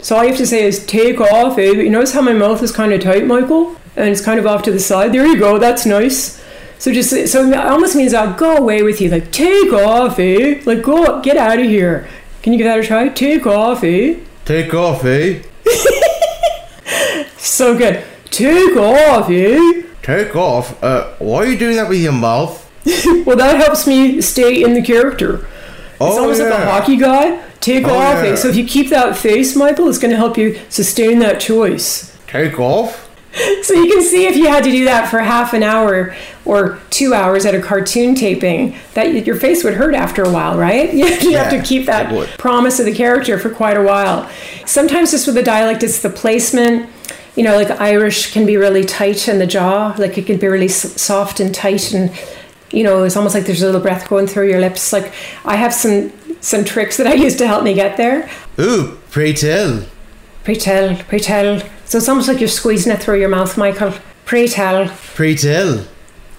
So 0.00 0.16
all 0.16 0.22
you 0.22 0.30
have 0.30 0.38
to 0.38 0.46
say 0.46 0.64
is 0.64 0.84
"take 0.84 1.20
off, 1.20 1.58
eh." 1.58 1.74
But 1.74 1.84
you 1.84 1.90
notice 1.90 2.12
how 2.12 2.22
my 2.22 2.32
mouth 2.32 2.62
is 2.62 2.72
kind 2.72 2.92
of 2.92 3.00
tight, 3.00 3.26
Michael, 3.26 3.76
and 3.96 4.08
it's 4.08 4.24
kind 4.24 4.38
of 4.38 4.46
off 4.46 4.62
to 4.64 4.72
the 4.72 4.80
side. 4.80 5.12
There 5.12 5.26
you 5.26 5.38
go. 5.38 5.58
That's 5.58 5.86
nice. 5.86 6.42
So 6.78 6.92
just 6.92 7.10
so 7.32 7.46
it 7.46 7.56
almost 7.56 7.96
means 7.96 8.12
I'll 8.12 8.34
go 8.34 8.56
away 8.56 8.82
with 8.82 9.00
you. 9.00 9.08
Like 9.08 9.32
take 9.32 9.72
off, 9.72 10.18
eh? 10.18 10.60
Like 10.64 10.82
go 10.82 11.20
get 11.22 11.36
out 11.36 11.58
of 11.58 11.66
here. 11.66 12.08
Can 12.42 12.52
you 12.52 12.58
give 12.58 12.66
that 12.66 12.78
a 12.78 12.82
try? 12.86 13.08
Take 13.08 13.46
off, 13.46 13.82
eh? 13.82 14.20
Take 14.44 14.72
off, 14.74 15.04
eh? 15.04 15.42
so 17.36 17.76
good. 17.76 18.04
Take 18.30 18.76
off, 18.76 19.28
eh? 19.30 19.82
Take 20.02 20.36
off. 20.36 20.80
Uh, 20.82 21.14
why 21.18 21.38
are 21.38 21.46
you 21.46 21.58
doing 21.58 21.76
that 21.76 21.88
with 21.88 22.00
your 22.00 22.12
mouth? 22.12 22.70
well, 23.26 23.36
that 23.36 23.56
helps 23.56 23.86
me 23.86 24.20
stay 24.20 24.62
in 24.62 24.74
the 24.74 24.82
character. 24.82 25.48
Oh, 26.00 26.08
it's 26.08 26.18
almost 26.18 26.40
yeah. 26.40 26.48
like 26.48 26.58
a 26.58 26.70
hockey 26.70 26.96
guy. 26.96 27.42
Take 27.60 27.86
oh, 27.86 27.94
off, 27.94 28.24
yeah. 28.24 28.34
So 28.34 28.48
if 28.48 28.56
you 28.56 28.66
keep 28.66 28.90
that 28.90 29.16
face, 29.16 29.56
Michael, 29.56 29.88
it's 29.88 29.98
going 29.98 30.10
to 30.10 30.16
help 30.16 30.36
you 30.36 30.60
sustain 30.68 31.18
that 31.20 31.40
choice. 31.40 32.16
Take 32.26 32.58
off 32.60 33.06
so 33.62 33.74
you 33.74 33.92
can 33.92 34.02
see 34.02 34.26
if 34.26 34.36
you 34.36 34.48
had 34.48 34.64
to 34.64 34.70
do 34.70 34.84
that 34.86 35.10
for 35.10 35.18
half 35.18 35.52
an 35.52 35.62
hour 35.62 36.14
or 36.44 36.78
two 36.90 37.12
hours 37.12 37.44
at 37.44 37.54
a 37.54 37.60
cartoon 37.60 38.14
taping, 38.14 38.76
that 38.94 39.26
your 39.26 39.36
face 39.36 39.62
would 39.62 39.74
hurt 39.74 39.94
after 39.94 40.22
a 40.22 40.30
while, 40.30 40.56
right? 40.56 40.94
You, 40.96 41.06
you 41.06 41.30
yeah, 41.32 41.44
have 41.44 41.52
to 41.52 41.68
keep 41.68 41.86
that 41.86 42.38
promise 42.38 42.80
of 42.80 42.86
the 42.86 42.94
character 42.94 43.38
for 43.38 43.50
quite 43.50 43.76
a 43.76 43.82
while. 43.82 44.30
Sometimes 44.64 45.10
just 45.10 45.26
with 45.26 45.36
the 45.36 45.42
dialect, 45.42 45.82
it's 45.82 46.00
the 46.00 46.08
placement. 46.08 46.88
You 47.34 47.42
know, 47.42 47.54
like 47.56 47.70
Irish 47.70 48.32
can 48.32 48.46
be 48.46 48.56
really 48.56 48.84
tight 48.84 49.28
in 49.28 49.38
the 49.38 49.46
jaw, 49.46 49.94
like 49.98 50.16
it 50.16 50.26
can 50.26 50.38
be 50.38 50.46
really 50.46 50.68
soft 50.68 51.38
and 51.38 51.54
tight, 51.54 51.92
and 51.92 52.10
you 52.70 52.82
know, 52.82 53.04
it's 53.04 53.16
almost 53.16 53.34
like 53.34 53.44
there's 53.44 53.62
a 53.62 53.66
little 53.66 53.80
breath 53.80 54.08
going 54.08 54.26
through 54.26 54.48
your 54.48 54.60
lips. 54.60 54.92
Like 54.92 55.12
I 55.44 55.56
have 55.56 55.72
some 55.72 56.12
some 56.40 56.64
tricks 56.64 56.96
that 56.96 57.06
I 57.06 57.14
use 57.26 57.36
to 57.36 57.46
help 57.46 57.64
me 57.64 57.74
get 57.74 57.96
there. 57.96 58.30
Ooh, 58.58 58.98
pray 59.10 59.32
tell. 59.32 59.84
Pray 60.44 60.54
tell, 60.54 60.96
pray 60.96 61.18
tell. 61.18 61.60
So 61.86 61.98
it's 61.98 62.08
almost 62.08 62.28
like 62.28 62.40
you're 62.40 62.48
squeezing 62.48 62.92
it 62.92 63.02
through 63.02 63.20
your 63.20 63.28
mouth, 63.28 63.56
Michael. 63.56 63.94
Pray 64.24 64.46
tell. 64.46 64.88
Pray 65.14 65.34
tell. 65.34 65.84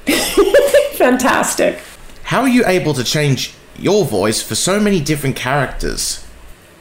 Fantastic. 0.94 1.80
How 2.24 2.42
are 2.42 2.50
you 2.50 2.66
able 2.66 2.94
to 2.94 3.04
change 3.04 3.54
your 3.78 4.06
voice 4.06 4.42
for 4.42 4.56
so 4.56 4.80
many 4.80 5.00
different 5.00 5.36
characters? 5.36 6.26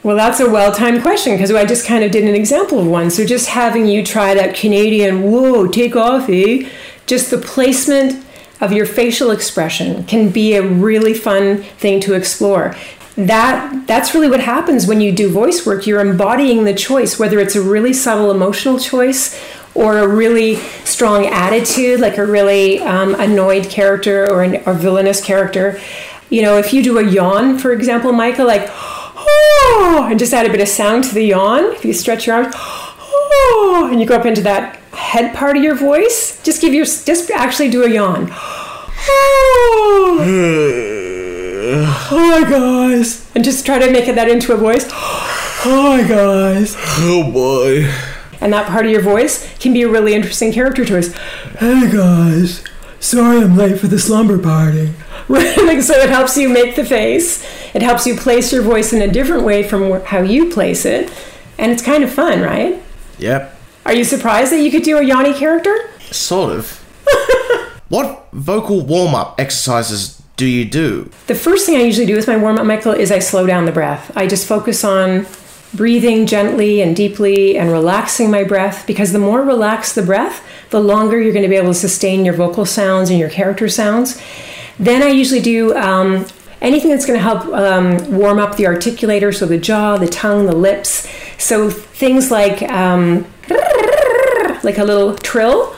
Well, 0.03 0.15
that's 0.15 0.39
a 0.39 0.49
well 0.49 0.73
timed 0.73 1.01
question 1.01 1.33
because 1.33 1.51
I 1.51 1.65
just 1.65 1.85
kind 1.85 2.03
of 2.03 2.11
did 2.11 2.23
an 2.23 2.35
example 2.35 2.79
of 2.79 2.87
one. 2.87 3.09
So 3.09 3.25
just 3.25 3.49
having 3.49 3.87
you 3.87 4.05
try 4.05 4.33
that 4.33 4.55
Canadian, 4.55 5.23
whoa, 5.23 5.67
take 5.67 5.95
off, 5.95 6.29
eh? 6.29 6.69
Just 7.05 7.31
the 7.31 7.37
placement 7.37 8.23
of 8.59 8.71
your 8.71 8.85
facial 8.85 9.31
expression 9.31 10.03
can 10.05 10.29
be 10.29 10.55
a 10.55 10.63
really 10.63 11.13
fun 11.13 11.63
thing 11.63 11.99
to 12.01 12.13
explore. 12.13 12.75
That 13.15 13.87
that's 13.87 14.13
really 14.13 14.29
what 14.29 14.41
happens 14.41 14.85
when 14.85 15.01
you 15.01 15.11
do 15.11 15.29
voice 15.29 15.65
work. 15.65 15.87
You're 15.87 16.01
embodying 16.01 16.65
the 16.65 16.73
choice 16.73 17.17
whether 17.17 17.39
it's 17.39 17.55
a 17.55 17.61
really 17.61 17.93
subtle 17.93 18.29
emotional 18.29 18.79
choice 18.79 19.39
or 19.73 19.99
a 19.99 20.07
really 20.07 20.55
strong 20.85 21.25
attitude 21.25 21.99
like 21.99 22.17
a 22.17 22.25
really 22.25 22.79
um, 22.79 23.15
annoyed 23.15 23.69
character 23.69 24.31
or 24.31 24.43
a 24.43 24.73
villainous 24.73 25.23
character. 25.23 25.79
You 26.29 26.41
know 26.41 26.57
if 26.57 26.73
you 26.73 26.83
do 26.83 26.99
a 26.99 27.03
yawn 27.03 27.57
for 27.57 27.71
example 27.71 28.11
michael 28.11 28.45
like 28.45 28.69
oh 28.69 30.07
and 30.09 30.19
just 30.19 30.33
add 30.33 30.45
a 30.45 30.51
bit 30.51 30.61
of 30.61 30.67
sound 30.67 31.05
to 31.05 31.13
the 31.13 31.23
yawn 31.23 31.63
if 31.73 31.85
you 31.85 31.93
stretch 31.93 32.27
your 32.27 32.35
arms 32.35 32.53
oh 32.55 33.89
and 33.89 33.99
you 33.99 34.05
go 34.05 34.15
up 34.15 34.25
into 34.25 34.41
that 34.41 34.76
head 34.97 35.33
part 35.35 35.55
of 35.55 35.63
your 35.63 35.75
voice 35.75 36.41
just 36.43 36.59
give 36.61 36.73
your 36.73 36.85
just 36.85 37.31
actually 37.31 37.69
do 37.69 37.83
a 37.83 37.89
yawn 37.89 38.29
oh 39.09 40.77
hi 42.09 42.49
guys, 42.49 43.29
and 43.35 43.43
just 43.43 43.65
try 43.65 43.79
to 43.79 43.91
make 43.91 44.05
that 44.05 44.29
into 44.29 44.53
a 44.53 44.57
voice. 44.57 44.89
Oh 45.65 45.97
hi 45.97 46.07
guys. 46.07 46.75
Oh 46.77 47.31
boy. 47.31 47.91
And 48.39 48.53
that 48.53 48.67
part 48.67 48.85
of 48.85 48.91
your 48.91 49.01
voice 49.01 49.57
can 49.57 49.73
be 49.73 49.81
a 49.81 49.89
really 49.89 50.13
interesting 50.13 50.53
character 50.53 50.85
choice. 50.85 51.11
Hey 51.57 51.91
guys. 51.91 52.63
sorry 52.99 53.41
I'm 53.41 53.57
late 53.57 53.79
for 53.79 53.87
the 53.87 53.99
slumber 53.99 54.37
party. 54.37 54.93
Right? 55.27 55.57
like, 55.57 55.81
so 55.81 55.93
it 55.95 56.09
helps 56.09 56.37
you 56.37 56.47
make 56.47 56.77
the 56.77 56.85
face. 56.85 57.43
It 57.73 57.81
helps 57.81 58.07
you 58.07 58.15
place 58.15 58.53
your 58.53 58.61
voice 58.61 58.93
in 58.93 59.01
a 59.01 59.11
different 59.11 59.43
way 59.43 59.61
from 59.61 59.99
how 60.05 60.21
you 60.21 60.49
place 60.49 60.85
it. 60.85 61.11
And 61.57 61.69
it's 61.69 61.81
kind 61.81 62.01
of 62.01 62.13
fun, 62.13 62.41
right? 62.41 62.81
Yep. 63.17 63.56
Are 63.87 63.93
you 63.93 64.03
surprised 64.03 64.51
that 64.51 64.59
you 64.59 64.69
could 64.69 64.83
do 64.83 64.97
a 64.97 65.01
Yanni 65.01 65.33
character? 65.33 65.73
Sort 66.11 66.51
of. 66.51 66.71
what 67.87 68.27
vocal 68.33 68.81
warm 68.81 69.15
up 69.15 69.39
exercises 69.39 70.21
do 70.35 70.45
you 70.45 70.65
do? 70.65 71.09
The 71.27 71.35
first 71.35 71.65
thing 71.65 71.77
I 71.77 71.83
usually 71.83 72.05
do 72.05 72.17
with 72.17 72.27
my 72.27 72.35
warm 72.35 72.57
up, 72.57 72.65
Michael, 72.65 72.91
is 72.91 73.13
I 73.13 73.19
slow 73.19 73.47
down 73.47 73.63
the 73.63 73.71
breath. 73.71 74.11
I 74.13 74.27
just 74.27 74.45
focus 74.45 74.83
on 74.83 75.25
breathing 75.73 76.25
gently 76.25 76.81
and 76.81 76.97
deeply 76.97 77.57
and 77.57 77.71
relaxing 77.71 78.29
my 78.29 78.43
breath 78.43 78.85
because 78.85 79.13
the 79.13 79.19
more 79.19 79.41
relaxed 79.41 79.95
the 79.95 80.01
breath, 80.01 80.45
the 80.69 80.81
longer 80.81 81.17
you're 81.17 81.31
going 81.31 81.43
to 81.43 81.49
be 81.49 81.55
able 81.55 81.69
to 81.69 81.73
sustain 81.73 82.25
your 82.25 82.33
vocal 82.33 82.65
sounds 82.65 83.09
and 83.09 83.17
your 83.17 83.29
character 83.29 83.69
sounds. 83.69 84.21
Then 84.77 85.01
I 85.01 85.07
usually 85.07 85.41
do 85.41 85.73
um, 85.77 86.25
anything 86.61 86.91
that's 86.91 87.05
going 87.05 87.17
to 87.17 87.23
help 87.23 87.45
um, 87.47 88.17
warm 88.17 88.39
up 88.39 88.55
the 88.57 88.63
articulator, 88.65 89.35
so 89.35 89.45
the 89.45 89.57
jaw, 89.57 89.97
the 89.97 90.07
tongue, 90.07 90.45
the 90.45 90.55
lips. 90.55 91.07
So 91.37 91.69
things 91.69 92.31
like 92.31 92.61
um, 92.63 93.25
like 94.63 94.77
a 94.77 94.83
little 94.83 95.15
trill. 95.15 95.75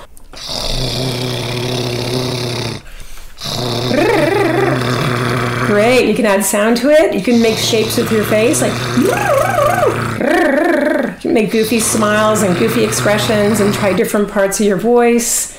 Great. 5.67 6.07
You 6.07 6.15
can 6.15 6.25
add 6.25 6.43
sound 6.43 6.77
to 6.77 6.89
it. 6.89 7.13
You 7.13 7.21
can 7.21 7.41
make 7.41 7.57
shapes 7.57 7.97
with 7.97 8.11
your 8.11 8.23
face, 8.23 8.61
like 8.61 8.73
you 8.97 9.09
can 11.19 11.33
make 11.33 11.51
goofy 11.51 11.79
smiles 11.79 12.41
and 12.41 12.57
goofy 12.57 12.83
expressions 12.83 13.59
and 13.59 13.73
try 13.73 13.93
different 13.93 14.29
parts 14.29 14.59
of 14.59 14.65
your 14.65 14.77
voice. 14.77 15.57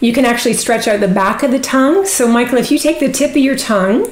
You 0.00 0.14
can 0.14 0.24
actually 0.24 0.54
stretch 0.54 0.88
out 0.88 1.00
the 1.00 1.08
back 1.08 1.42
of 1.42 1.50
the 1.50 1.58
tongue. 1.58 2.06
So, 2.06 2.26
Michael, 2.26 2.56
if 2.56 2.70
you 2.70 2.78
take 2.78 3.00
the 3.00 3.12
tip 3.12 3.32
of 3.32 3.36
your 3.36 3.56
tongue 3.56 4.10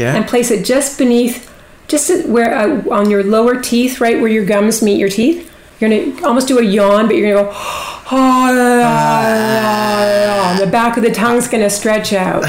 Yeah. 0.00 0.14
and 0.16 0.26
place 0.26 0.50
it 0.50 0.64
just 0.64 0.96
beneath, 0.96 1.52
just 1.86 2.26
where 2.26 2.54
uh, 2.54 2.82
on 2.90 3.10
your 3.10 3.22
lower 3.22 3.60
teeth, 3.60 4.00
right 4.00 4.18
where 4.18 4.30
your 4.30 4.46
gums 4.46 4.80
meet 4.82 4.98
your 4.98 5.10
teeth, 5.10 5.52
you're 5.78 5.90
gonna 5.90 6.26
almost 6.26 6.48
do 6.48 6.58
a 6.58 6.62
yawn, 6.62 7.06
but 7.06 7.16
you're 7.16 7.34
gonna 7.34 7.48
go. 7.48 7.56
and 10.50 10.58
the 10.58 10.66
back 10.66 10.96
of 10.96 11.02
the 11.02 11.12
tongue's 11.12 11.48
gonna 11.48 11.70
stretch 11.70 12.12
out. 12.14 12.44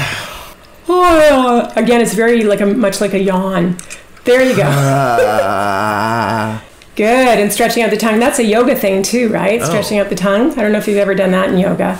Again, 1.76 2.00
it's 2.00 2.14
very 2.14 2.42
like 2.42 2.60
a 2.60 2.66
much 2.66 3.00
like 3.00 3.12
a 3.14 3.18
yawn. 3.18 3.76
There 4.24 4.42
you 4.42 4.56
go. 4.56 4.62
Good. 6.94 7.38
And 7.38 7.50
stretching 7.52 7.82
out 7.82 7.90
the 7.90 7.96
tongue. 7.96 8.20
That's 8.20 8.38
a 8.38 8.44
yoga 8.44 8.76
thing 8.76 9.02
too, 9.02 9.28
right? 9.30 9.62
Stretching 9.62 9.98
out 9.98 10.08
the 10.10 10.14
tongue. 10.14 10.52
I 10.52 10.62
don't 10.62 10.72
know 10.72 10.78
if 10.78 10.86
you've 10.86 10.98
ever 10.98 11.14
done 11.14 11.30
that 11.32 11.48
in 11.50 11.58
yoga. 11.58 11.98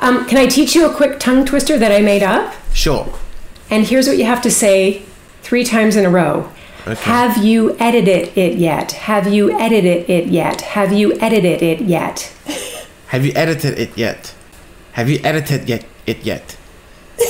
Um, 0.00 0.26
can 0.26 0.38
I 0.38 0.46
teach 0.46 0.74
you 0.74 0.88
a 0.88 0.94
quick 0.94 1.18
tongue 1.18 1.44
twister 1.44 1.78
that 1.78 1.92
I 1.92 2.00
made 2.00 2.22
up? 2.22 2.54
sure. 2.72 3.12
And 3.70 3.86
here's 3.86 4.06
what 4.06 4.18
you 4.18 4.24
have 4.24 4.42
to 4.42 4.50
say 4.50 5.02
three 5.42 5.64
times 5.64 5.96
in 5.96 6.04
a 6.04 6.10
row. 6.10 6.50
Have 6.84 7.44
you 7.44 7.76
edited 7.78 8.36
it 8.36 8.56
yet? 8.56 8.92
Have 8.92 9.32
you 9.32 9.52
edited 9.58 10.08
it 10.08 10.26
yet? 10.28 10.62
Have 10.62 10.92
you 10.92 11.12
edited 11.20 11.62
it 11.62 11.82
yet? 11.82 12.32
Have 13.08 13.26
you 13.26 13.32
edited 13.34 13.78
it 13.78 13.96
yet? 13.98 14.34
Have 14.92 15.08
you 15.10 15.20
edited 15.22 15.68
yet 15.68 15.84
it 16.08 16.24
yet? 16.24 16.56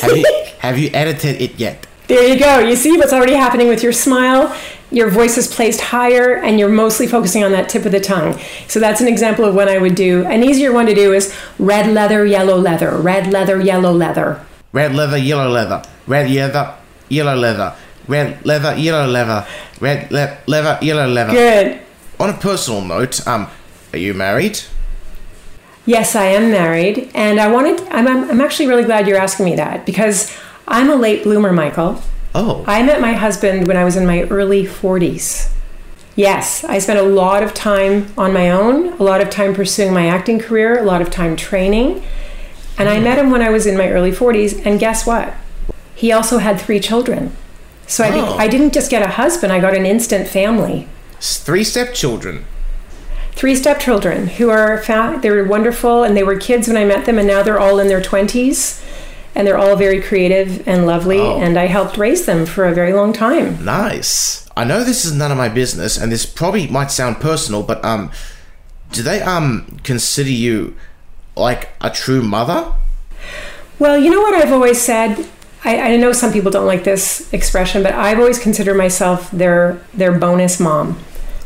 Have 0.01 0.17
you 0.17 0.25
have 0.61 0.79
you 0.79 0.91
edited 0.95 1.41
it 1.43 1.59
yet? 1.59 1.87
There 2.07 2.27
you 2.27 2.39
go. 2.39 2.61
You 2.61 2.77
see 2.77 2.97
what's 2.97 3.13
already 3.13 3.35
happening 3.35 3.69
with 3.69 3.83
your 3.83 3.93
smile? 3.93 4.57
Your 4.91 5.11
voice 5.11 5.37
is 5.37 5.47
placed 5.47 5.81
higher 5.81 6.37
and 6.37 6.59
you're 6.59 6.71
mostly 6.71 7.07
focusing 7.07 7.45
on 7.45 7.53
that 7.53 7.69
tip 7.69 7.85
of 7.85 7.93
the 7.93 8.01
tongue. 8.01 8.39
So 8.69 8.81
that's 8.81 9.03
an 9.03 9.09
example 9.09 9.45
of 9.45 9.55
what 9.55 9.69
I 9.69 9.77
would 9.77 9.95
do. 9.95 10.25
An 10.25 10.43
easier 10.43 10.73
one 10.73 10.87
to 10.87 10.95
do 10.95 11.13
is 11.13 11.35
red 11.59 11.93
leather, 11.93 12.25
yellow 12.25 12.57
leather, 12.57 12.97
red 12.97 13.31
leather, 13.31 13.61
yellow 13.61 13.93
leather. 13.93 14.43
Red 14.73 14.95
leather, 14.95 15.19
yellow 15.19 15.51
leather. 15.51 15.83
Red 16.09 16.31
leather, 16.31 16.75
yellow 17.11 17.37
leather. 17.37 17.75
Red 18.09 18.45
leather, 18.45 18.75
yellow 18.77 19.07
leather. 19.07 19.47
Red 19.79 20.11
le- 20.11 20.39
leather, 20.47 20.79
yellow 20.81 21.07
leather. 21.07 21.33
Good. 21.33 21.81
On 22.19 22.31
a 22.31 22.33
personal 22.33 22.81
note, 22.83 23.25
um, 23.27 23.49
are 23.93 23.99
you 23.99 24.15
married? 24.15 24.59
Yes, 25.85 26.17
I 26.17 26.25
am 26.25 26.51
married, 26.51 27.11
and 27.15 27.39
I 27.39 27.53
wanted. 27.53 27.87
I'm, 27.91 28.09
I'm, 28.09 28.31
I'm 28.31 28.41
actually 28.41 28.69
really 28.69 28.85
glad 28.85 29.07
you're 29.07 29.19
asking 29.19 29.45
me 29.45 29.57
that 29.57 29.85
because 29.85 30.35
I'm 30.67 30.91
a 30.91 30.97
late 30.97 31.25
bloomer, 31.25 31.53
Michael. 31.53 32.01
Oh, 32.35 32.65
I 32.67 32.83
met 32.83 33.01
my 33.01 33.13
husband 33.13 33.67
when 33.67 33.77
I 33.77 33.85
was 33.85 33.97
in 33.97 34.07
my 34.07 34.23
early 34.25 34.65
40s. 34.65 35.53
Yes, 36.17 36.65
I 36.65 36.79
spent 36.79 36.99
a 36.99 37.03
lot 37.03 37.43
of 37.43 37.55
time 37.55 38.13
on 38.19 38.33
my 38.33 38.51
own, 38.51 38.95
a 38.95 39.03
lot 39.03 39.21
of 39.21 39.31
time 39.31 39.55
pursuing 39.55 39.93
my 39.93 40.09
acting 40.09 40.39
career, 40.39 40.79
a 40.79 40.83
lot 40.83 41.01
of 41.01 41.11
time 41.11 41.37
training. 41.37 42.03
And 42.77 42.89
I 42.89 42.99
met 42.99 43.19
him 43.19 43.31
when 43.31 43.43
I 43.43 43.51
was 43.51 43.67
in 43.67 43.77
my 43.77 43.91
early 43.91 44.11
40s, 44.11 44.65
and 44.67 44.81
guess 44.81 45.07
what? 45.07 45.35
He 46.03 46.13
also 46.13 46.39
had 46.39 46.61
three 46.61 46.81
children. 46.81 47.37
So 47.89 48.05
I, 48.05 48.11
Oh. 48.13 48.37
I 48.39 48.47
didn't 48.49 48.73
just 48.73 48.91
get 48.91 49.03
a 49.03 49.09
husband, 49.23 49.53
I 49.53 49.59
got 49.61 49.75
an 49.75 49.85
instant 49.87 50.29
family. 50.29 50.87
three 51.21 51.65
stepchildren. 51.65 52.45
Three 53.33 53.57
stepchildren 53.57 54.29
who 54.39 54.51
are 54.51 54.79
fa- 54.79 55.19
they 55.23 55.31
were 55.31 55.45
wonderful 55.45 56.05
and 56.05 56.17
they 56.17 56.23
were 56.23 56.37
kids 56.37 56.69
when 56.69 56.77
I 56.77 56.85
met 56.85 57.05
them 57.07 57.19
and 57.19 57.27
now 57.27 57.43
they're 57.43 57.59
all 57.59 57.79
in 57.81 57.89
their 57.89 58.01
20s 58.01 58.81
and 59.35 59.47
they're 59.47 59.59
all 59.59 59.75
very 59.77 60.01
creative 60.01 60.67
and 60.69 60.87
lovely 60.87 61.19
Oh. 61.21 61.41
and 61.41 61.59
I 61.59 61.67
helped 61.67 61.97
raise 61.99 62.27
them 62.27 62.47
for 62.47 62.65
a 62.67 62.75
very 62.75 62.93
long 62.93 63.13
time. 63.13 63.65
Nice. 63.65 64.47
I 64.57 64.65
know 64.65 64.83
this 64.85 65.05
is 65.05 65.13
none 65.13 65.31
of 65.33 65.39
my 65.39 65.49
business, 65.49 65.97
and 65.97 66.11
this 66.13 66.27
probably 66.27 66.67
might 66.69 66.91
sound 66.91 67.21
personal, 67.21 67.63
but 67.63 67.85
um, 67.85 68.11
do 68.93 69.03
they 69.03 69.21
um 69.23 69.79
consider 69.85 70.31
you 70.31 70.75
like 71.37 71.69
a 71.81 71.91
true 71.91 72.23
mother? 72.23 72.73
Well, 73.79 73.97
you 73.97 74.11
know 74.11 74.21
what 74.21 74.35
I've 74.35 74.53
always 74.53 74.81
said. 74.81 75.29
I, 75.65 75.93
I 75.95 75.97
know 75.97 76.13
some 76.13 76.33
people 76.33 76.51
don't 76.51 76.67
like 76.67 76.85
this 76.85 77.33
expression, 77.33 77.83
but 77.83 77.93
I've 77.93 78.19
always 78.19 78.39
considered 78.39 78.77
myself 78.77 79.31
their 79.31 79.81
their 79.93 80.13
bonus 80.17 80.61
mom 80.61 80.99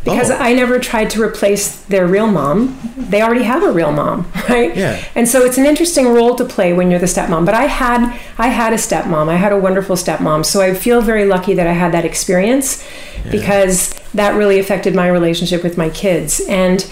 because 0.05 0.31
Oh. 0.31 0.37
I 0.37 0.53
never 0.53 0.79
tried 0.79 1.11
to 1.11 1.23
replace 1.23 1.77
their 1.85 2.07
real 2.07 2.27
mom. 2.27 2.79
They 2.97 3.23
already 3.23 3.45
have 3.45 3.63
a 3.63 3.71
real 3.71 3.93
mom, 3.93 4.31
right? 4.49 4.77
Yeah. 4.77 5.03
And 5.15 5.29
so 5.29 5.45
it's 5.45 5.59
an 5.59 5.65
interesting 5.65 6.09
role 6.09 6.35
to 6.35 6.45
play 6.45 6.73
when 6.73 6.91
you're 6.91 6.99
the 7.01 7.07
stepmom. 7.07 7.47
But 7.47 7.55
I 7.55 7.65
had 7.67 8.19
I 8.39 8.49
had 8.49 8.73
a 8.73 8.77
stepmom. 8.77 9.29
I 9.29 9.37
had 9.37 9.53
a 9.53 9.59
wonderful 9.59 9.97
stepmom. 9.97 10.45
So 10.45 10.61
I 10.61 10.75
feel 10.75 11.01
very 11.01 11.25
lucky 11.25 11.55
that 11.55 11.67
I 11.67 11.73
had 11.73 11.93
that 11.93 12.05
experience 12.05 12.87
because 13.31 13.95
that 14.15 14.35
really 14.35 14.59
affected 14.59 14.95
my 14.95 15.09
relationship 15.09 15.63
with 15.63 15.79
my 15.79 15.89
kids. 15.89 16.41
And 16.49 16.85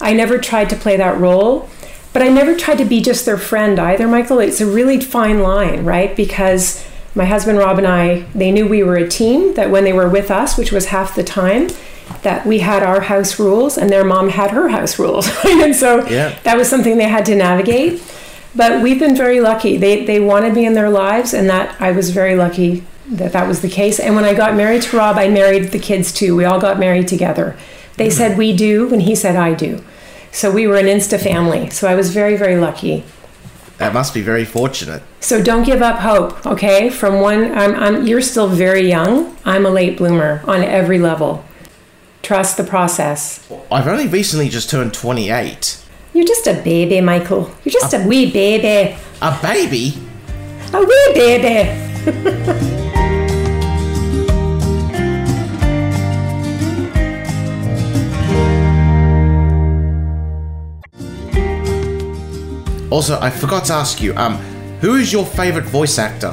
I 0.00 0.12
never 0.12 0.38
tried 0.38 0.70
to 0.70 0.76
play 0.76 0.96
that 0.96 1.18
role. 1.20 1.68
But 2.14 2.22
I 2.22 2.28
never 2.28 2.54
tried 2.56 2.78
to 2.78 2.84
be 2.84 3.02
just 3.02 3.26
their 3.26 3.36
friend 3.36 3.78
either, 3.78 4.06
Michael. 4.06 4.38
It's 4.38 4.60
a 4.60 4.66
really 4.66 5.00
fine 5.00 5.40
line, 5.40 5.84
right? 5.84 6.14
Because 6.16 6.86
my 7.16 7.24
husband 7.24 7.58
Rob 7.58 7.76
and 7.76 7.86
I, 7.86 8.20
they 8.34 8.52
knew 8.52 8.66
we 8.68 8.84
were 8.84 8.96
a 8.96 9.08
team, 9.08 9.54
that 9.54 9.68
when 9.68 9.82
they 9.82 9.92
were 9.92 10.08
with 10.08 10.30
us, 10.30 10.56
which 10.56 10.70
was 10.70 10.86
half 10.86 11.16
the 11.16 11.24
time, 11.24 11.68
that 12.22 12.46
we 12.46 12.60
had 12.60 12.84
our 12.84 13.02
house 13.02 13.38
rules 13.40 13.76
and 13.76 13.90
their 13.90 14.04
mom 14.04 14.28
had 14.28 14.52
her 14.52 14.68
house 14.68 14.98
rules. 14.98 15.28
And 15.44 15.74
so 15.74 16.06
Yeah. 16.06 16.38
that 16.44 16.56
was 16.56 16.68
something 16.68 16.98
they 16.98 17.08
had 17.08 17.26
to 17.26 17.34
navigate. 17.34 18.00
But 18.54 18.80
we've 18.80 19.00
been 19.00 19.16
very 19.16 19.40
lucky. 19.40 19.76
They, 19.76 20.04
they 20.04 20.20
wanted 20.20 20.54
me 20.54 20.64
in 20.64 20.74
their 20.74 20.90
lives, 20.90 21.34
and 21.34 21.50
that 21.50 21.74
I 21.80 21.90
was 21.90 22.10
very 22.10 22.36
lucky 22.36 22.84
that 23.08 23.32
that 23.32 23.48
was 23.48 23.60
the 23.60 23.68
case. 23.68 23.98
And 23.98 24.14
when 24.14 24.24
I 24.24 24.34
got 24.34 24.54
married 24.54 24.82
to 24.82 24.96
Rob, 24.96 25.16
I 25.16 25.28
married 25.28 25.72
the 25.72 25.80
kids 25.80 26.12
too. 26.12 26.36
We 26.36 26.44
all 26.44 26.60
got 26.60 26.78
married 26.78 27.08
together. 27.08 27.56
They 27.96 28.06
hmm. 28.06 28.12
said 28.12 28.38
we 28.38 28.54
do, 28.54 28.92
and 28.92 29.02
he 29.02 29.16
said 29.16 29.34
I 29.34 29.54
do. 29.54 29.82
So 30.34 30.50
we 30.50 30.66
were 30.66 30.76
an 30.76 30.86
insta 30.86 31.22
family. 31.22 31.70
So 31.70 31.86
I 31.86 31.94
was 31.94 32.12
very, 32.12 32.36
very 32.36 32.56
lucky. 32.56 33.04
That 33.78 33.94
must 33.94 34.12
be 34.12 34.20
very 34.20 34.44
fortunate. 34.44 35.02
So 35.20 35.40
don't 35.40 35.62
give 35.62 35.80
up 35.80 36.00
hope, 36.00 36.44
okay? 36.44 36.90
From 36.90 37.20
one, 37.20 37.56
I'm, 37.56 37.74
I'm, 37.76 38.06
you're 38.06 38.20
still 38.20 38.48
very 38.48 38.88
young. 38.88 39.36
I'm 39.44 39.64
a 39.64 39.70
late 39.70 39.96
bloomer 39.96 40.42
on 40.44 40.64
every 40.64 40.98
level. 40.98 41.44
Trust 42.22 42.56
the 42.56 42.64
process. 42.64 43.48
I've 43.70 43.86
only 43.86 44.08
recently 44.08 44.48
just 44.48 44.68
turned 44.68 44.92
28. 44.92 45.80
You're 46.14 46.26
just 46.26 46.48
a 46.48 46.54
baby, 46.54 47.00
Michael. 47.00 47.52
You're 47.64 47.72
just 47.72 47.94
a 47.94 48.04
wee 48.04 48.30
baby. 48.30 48.96
A 49.22 49.38
baby? 49.40 49.94
A 50.72 50.80
wee 50.80 51.10
baby. 51.14 52.90
Also, 62.94 63.18
I 63.18 63.28
forgot 63.28 63.64
to 63.64 63.72
ask 63.72 64.00
you, 64.00 64.14
um, 64.14 64.36
who 64.80 64.94
is 64.94 65.12
your 65.12 65.26
favorite 65.26 65.64
voice 65.64 65.98
actor? 65.98 66.32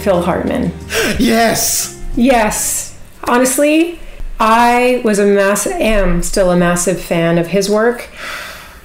Phil 0.00 0.22
Hartman. 0.22 0.72
Yes! 1.18 2.02
Yes. 2.16 2.98
Honestly, 3.24 4.00
I 4.40 5.02
was 5.04 5.18
a 5.18 5.26
mass 5.26 5.66
am 5.66 6.22
still 6.22 6.50
a 6.50 6.56
massive 6.56 6.98
fan 6.98 7.36
of 7.36 7.48
his 7.48 7.68
work 7.68 8.08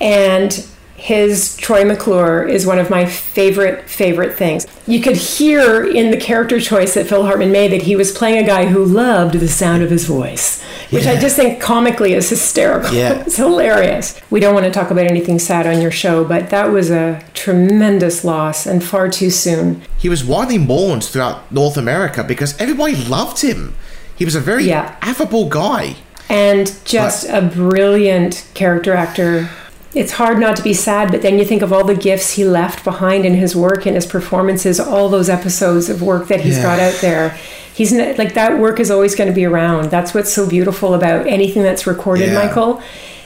and 0.01 0.67
his 1.03 1.57
Troy 1.57 1.83
McClure 1.83 2.47
is 2.47 2.65
one 2.65 2.79
of 2.79 2.89
my 2.89 3.05
favorite, 3.05 3.89
favorite 3.89 4.37
things. 4.37 4.65
You 4.87 5.01
could 5.01 5.17
hear 5.17 5.85
in 5.85 6.11
the 6.11 6.17
character 6.17 6.61
choice 6.61 6.93
that 6.93 7.07
Phil 7.07 7.25
Hartman 7.25 7.51
made 7.51 7.73
that 7.73 7.81
he 7.81 7.97
was 7.97 8.13
playing 8.13 8.41
a 8.41 8.47
guy 8.47 8.67
who 8.67 8.85
loved 8.85 9.33
the 9.35 9.49
sound 9.49 9.83
of 9.83 9.89
his 9.89 10.05
voice, 10.05 10.63
which 10.91 11.05
I 11.05 11.19
just 11.19 11.35
think 11.35 11.59
comically 11.59 12.13
is 12.13 12.29
hysterical. 12.29 12.93
Yeah. 12.93 13.15
it's 13.25 13.35
hilarious. 13.35 14.17
We 14.29 14.39
don't 14.39 14.53
want 14.53 14.65
to 14.65 14.71
talk 14.71 14.91
about 14.91 15.05
anything 15.07 15.39
sad 15.39 15.67
on 15.67 15.81
your 15.81 15.91
show, 15.91 16.23
but 16.23 16.49
that 16.51 16.71
was 16.71 16.89
a 16.89 17.21
tremendous 17.33 18.23
loss 18.23 18.65
and 18.65 18.81
far 18.81 19.09
too 19.09 19.29
soon. 19.29 19.81
He 19.97 20.07
was 20.07 20.23
widely 20.23 20.57
mourned 20.57 21.03
throughout 21.03 21.51
North 21.51 21.75
America 21.75 22.23
because 22.23 22.57
everybody 22.61 22.95
loved 22.95 23.41
him. 23.41 23.75
He 24.15 24.23
was 24.23 24.35
a 24.35 24.39
very 24.39 24.63
Yeah. 24.63 24.95
affable 25.01 25.49
guy. 25.49 25.97
and 26.29 26.73
just 26.85 27.27
a 27.29 27.41
brilliant 27.41 28.45
character 28.53 28.93
actor. 28.93 29.49
It's 29.95 30.13
hard 30.13 30.39
not 30.39 30.55
to 30.57 30.63
be 30.63 30.73
sad, 30.73 31.11
but 31.11 31.21
then 31.21 31.37
you 31.37 31.45
think 31.45 31.61
of 31.61 31.71
all 31.71 31.83
the 31.83 31.93
gifts 31.95 32.31
he 32.31 32.43
left 32.45 32.83
behind 32.83 33.25
in 33.25 33.35
his 33.35 33.55
work 33.55 33.85
and 33.85 33.95
his 33.95 34.05
performances, 34.07 34.79
all 34.79 35.07
those 35.09 35.29
episodes 35.29 35.87
of 35.89 36.01
work 36.01 36.27
that 36.29 36.41
he's 36.41 36.57
Yeah. 36.57 36.63
got 36.63 36.79
out 36.79 36.95
there. 37.01 37.37
He's 37.75 37.93
n- 37.93 38.15
like 38.17 38.33
that 38.33 38.57
work 38.59 38.79
is 38.79 38.89
always 38.89 39.13
going 39.15 39.27
to 39.29 39.33
be 39.35 39.45
around. 39.45 39.91
That's 39.91 40.13
what's 40.13 40.33
so 40.33 40.47
beautiful 40.47 40.93
about 40.95 41.27
anything 41.27 41.61
that's 41.63 41.85
recorded, 41.85 42.29
Yeah. 42.31 42.45
Michael, 42.45 42.81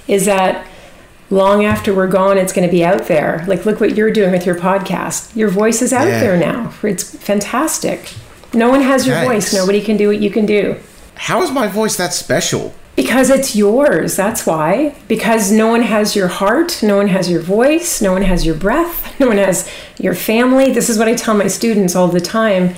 is 0.09 0.25
that 0.25 0.65
long 1.29 1.63
after 1.65 1.93
we're 1.93 2.07
gone, 2.07 2.37
it's 2.37 2.51
going 2.53 2.67
to 2.67 2.71
be 2.71 2.83
out 2.83 3.07
there. 3.07 3.45
Like, 3.47 3.65
look 3.65 3.79
what 3.79 3.95
you're 3.95 4.11
doing 4.11 4.31
with 4.31 4.45
your 4.45 4.55
podcast. 4.55 5.33
Your 5.35 5.49
voice 5.49 5.81
is 5.81 5.93
out 5.93 6.07
Yeah. 6.07 6.19
there 6.19 6.37
now. 6.37 6.73
It's 6.83 7.03
fantastic. 7.03 8.09
No 8.53 8.69
one 8.69 8.81
has 8.81 9.05
your 9.07 9.15
Thanks. 9.17 9.51
voice. 9.51 9.53
Nobody 9.53 9.81
can 9.81 9.95
do 9.97 10.07
what 10.07 10.19
you 10.21 10.29
can 10.29 10.45
do. 10.45 10.75
How 11.15 11.41
is 11.43 11.51
my 11.51 11.67
voice 11.67 11.95
that 11.97 12.13
special? 12.13 12.73
Because 12.97 13.29
it's 13.29 13.55
yours, 13.55 14.17
that's 14.17 14.45
why. 14.45 14.93
Because 15.07 15.51
no 15.51 15.67
one 15.67 15.83
has 15.83 16.17
your 16.17 16.27
heart, 16.27 16.83
no 16.83 16.97
one 16.97 17.07
has 17.07 17.31
your 17.31 17.41
voice, 17.41 18.01
no 18.01 18.11
one 18.11 18.23
has 18.23 18.45
your 18.45 18.55
breath, 18.55 19.17
no 19.19 19.27
one 19.27 19.37
has 19.37 19.69
your 19.97 20.13
family. 20.13 20.73
This 20.73 20.89
is 20.89 20.97
what 20.97 21.07
I 21.07 21.15
tell 21.15 21.37
my 21.37 21.47
students 21.47 21.95
all 21.95 22.09
the 22.09 22.19
time. 22.19 22.75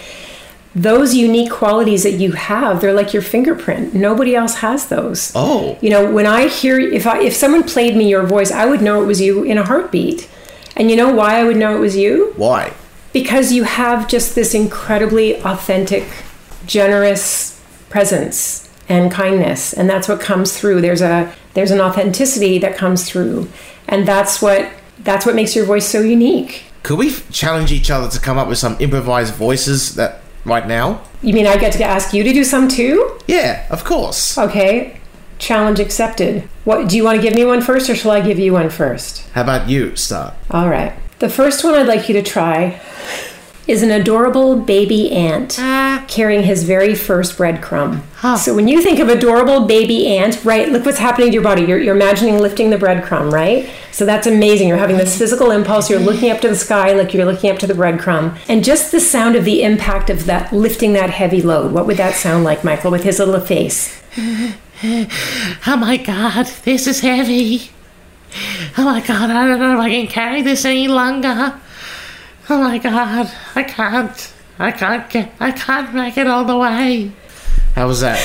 Those 0.75 1.15
unique 1.15 1.49
qualities 1.49 2.03
that 2.03 2.11
you 2.11 2.33
have, 2.33 2.79
they're 2.79 2.93
like 2.93 3.13
your 3.13 3.23
fingerprint. 3.23 3.95
Nobody 3.95 4.35
else 4.35 4.57
has 4.57 4.87
those. 4.89 5.31
Oh. 5.33 5.79
You 5.81 5.89
know, 5.89 6.11
when 6.11 6.27
I 6.27 6.47
hear 6.47 6.79
if 6.79 7.07
I 7.07 7.21
if 7.21 7.33
someone 7.33 7.63
played 7.63 7.95
me 7.95 8.07
your 8.07 8.27
voice, 8.27 8.51
I 8.51 8.67
would 8.67 8.83
know 8.83 9.01
it 9.01 9.07
was 9.07 9.19
you 9.19 9.43
in 9.43 9.57
a 9.57 9.65
heartbeat. 9.65 10.29
And 10.75 10.91
you 10.91 10.95
know 10.95 11.11
why 11.11 11.39
I 11.39 11.43
would 11.43 11.57
know 11.57 11.75
it 11.75 11.79
was 11.79 11.97
you? 11.97 12.33
Why? 12.37 12.73
because 13.11 13.51
you 13.51 13.63
have 13.63 14.07
just 14.07 14.35
this 14.35 14.53
incredibly 14.53 15.41
authentic 15.41 16.05
generous 16.65 17.59
presence 17.89 18.68
and 18.89 19.11
kindness. 19.11 19.71
And 19.73 19.89
that's 19.89 20.07
what 20.07 20.19
comes 20.19 20.57
through. 20.59 20.81
There's 20.81 21.01
a 21.01 21.33
there's 21.53 21.71
an 21.71 21.79
authenticity 21.79 22.57
that 22.59 22.75
comes 22.75 23.07
through. 23.09 23.47
And 23.87 24.07
that's 24.07 24.41
what 24.41 24.69
that's 24.99 25.25
what 25.25 25.35
makes 25.35 25.55
your 25.55 25.65
voice 25.65 25.87
so 25.87 26.01
unique. 26.01 26.63
Could 26.83 26.97
we 26.97 27.11
challenge 27.31 27.71
each 27.71 27.89
other 27.91 28.09
to 28.09 28.19
come 28.19 28.37
up 28.37 28.47
with 28.47 28.57
some 28.57 28.75
improvised 28.79 29.33
voices 29.35 29.95
that 29.95 30.21
right 30.45 30.67
now? 30.67 31.01
you 31.21 31.33
mean 31.33 31.45
i 31.45 31.57
get 31.57 31.73
to 31.73 31.83
ask 31.83 32.13
you 32.13 32.23
to 32.23 32.31
do 32.33 32.43
some 32.43 32.67
too? 32.69 33.19
Yeah, 33.27 33.67
of 33.69 33.83
course. 33.83 34.37
okay. 34.37 34.95
Challenge 35.37 35.79
accepted. 35.79 36.43
What 36.65 36.89
do 36.89 36.97
you 36.97 37.03
want 37.03 37.17
to 37.17 37.21
give 37.21 37.33
me 37.33 37.45
one 37.45 37.61
first 37.61 37.89
or 37.89 37.95
shall 37.95 38.11
i 38.11 38.21
give 38.21 38.39
you 38.39 38.53
one 38.53 38.69
first? 38.69 39.27
How 39.31 39.41
about 39.43 39.69
you 39.69 39.95
start? 39.95 40.33
all 40.51 40.69
right. 40.69 40.93
The 41.19 41.29
first 41.29 41.63
one 41.63 41.73
i'd 41.75 41.87
like 41.87 42.07
you 42.09 42.13
to 42.15 42.23
try 42.23 42.81
is 43.67 43.83
an 43.83 43.91
adorable 43.91 44.55
baby 44.55 45.11
ant 45.11 45.59
carrying 46.09 46.43
his 46.43 46.63
very 46.63 46.95
first 46.95 47.37
breadcrumb. 47.37 48.01
So 48.37 48.53
when 48.55 48.67
you 48.67 48.81
think 48.81 48.99
of 48.99 49.07
adorable 49.07 49.65
baby 49.65 50.17
ant, 50.17 50.43
right, 50.43 50.67
look 50.67 50.85
what's 50.85 50.97
happening 50.97 51.27
to 51.29 51.33
your 51.33 51.43
body. 51.43 51.61
You're, 51.61 51.79
you're 51.79 51.95
imagining 51.95 52.39
lifting 52.39 52.69
the 52.71 52.77
breadcrumb, 52.77 53.31
right? 53.31 53.69
So 53.91 54.05
that's 54.05 54.27
amazing. 54.27 54.67
You're 54.67 54.77
having 54.77 54.97
this 54.97 55.17
physical 55.17 55.51
impulse. 55.51 55.89
You're 55.89 55.99
looking 55.99 56.31
up 56.31 56.41
to 56.41 56.49
the 56.49 56.55
sky 56.55 56.93
like 56.93 57.13
you're 57.13 57.25
looking 57.25 57.51
up 57.51 57.59
to 57.59 57.67
the 57.67 57.73
breadcrumb. 57.73 58.37
And 58.49 58.63
just 58.63 58.91
the 58.91 58.99
sound 58.99 59.35
of 59.35 59.45
the 59.45 59.63
impact 59.63 60.09
of 60.09 60.25
that 60.25 60.51
lifting 60.51 60.93
that 60.93 61.11
heavy 61.11 61.41
load. 61.41 61.71
What 61.71 61.85
would 61.85 61.97
that 61.97 62.15
sound 62.15 62.43
like, 62.43 62.63
Michael, 62.63 62.91
with 62.91 63.03
his 63.03 63.19
little 63.19 63.39
face? 63.39 64.01
Oh 64.81 65.77
my 65.77 65.97
god, 65.97 66.47
this 66.63 66.87
is 66.87 67.01
heavy. 67.01 67.69
Oh 68.77 68.85
my 68.85 69.01
god, 69.01 69.29
I 69.29 69.47
don't 69.47 69.59
know 69.59 69.73
if 69.73 69.79
I 69.79 69.89
can 69.89 70.07
carry 70.07 70.41
this 70.41 70.65
any 70.65 70.87
longer. 70.87 71.59
Oh 72.49 72.59
my 72.59 72.77
god, 72.79 73.31
I 73.55 73.63
can't. 73.63 74.33
I 74.59 74.71
can't 74.71 75.09
get. 75.09 75.31
I 75.39 75.51
can't 75.51 75.93
make 75.93 76.17
it 76.17 76.27
all 76.27 76.43
the 76.45 76.57
way. 76.57 77.11
How 77.75 77.87
was 77.87 78.01
that? 78.01 78.19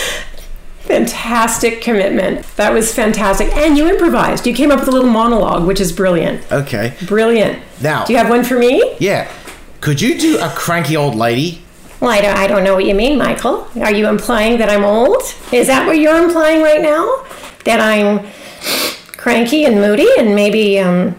Fantastic 0.81 1.81
commitment. 1.81 2.45
That 2.57 2.73
was 2.73 2.93
fantastic. 2.95 3.55
And 3.57 3.79
you 3.79 3.89
improvised. 3.89 4.47
You 4.47 4.53
came 4.55 4.71
up 4.71 4.81
with 4.81 4.89
a 4.89 4.91
little 4.91 5.09
monologue, 5.11 5.67
which 5.67 5.81
is 5.81 5.93
brilliant. 5.93 6.51
Okay. 6.53 6.95
Brilliant. 7.07 7.63
Now- 7.81 8.05
do 8.05 8.13
you 8.13 8.19
have 8.19 8.29
one 8.29 8.45
for 8.45 8.59
me? 8.59 8.97
Yeah. 8.99 9.31
Could 9.81 10.01
you 10.01 10.19
do 10.19 10.39
a 10.41 10.49
cranky 10.51 10.97
old 10.97 11.15
lady? 11.15 11.63
Well, 12.01 12.11
I 12.11 12.21
don't, 12.21 12.37
I 12.37 12.47
don't 12.47 12.65
know 12.65 12.75
what 12.75 12.85
you 12.85 12.95
mean, 12.95 13.17
Michael. 13.17 13.67
Are 13.81 13.95
you 13.95 14.09
implying 14.09 14.59
that 14.59 14.69
I'm 14.69 14.85
old? 14.85 15.23
Is 15.53 15.69
that 15.69 15.87
what 15.87 15.99
you're 15.99 16.23
implying 16.23 16.63
right 16.63 16.83
now? 16.83 17.25
That 17.65 17.81
I'm 17.81 18.27
cranky 19.17 19.65
and 19.65 19.77
moody 19.77 20.09
and 20.19 20.35
maybe 20.35 20.79
um, 20.81 21.15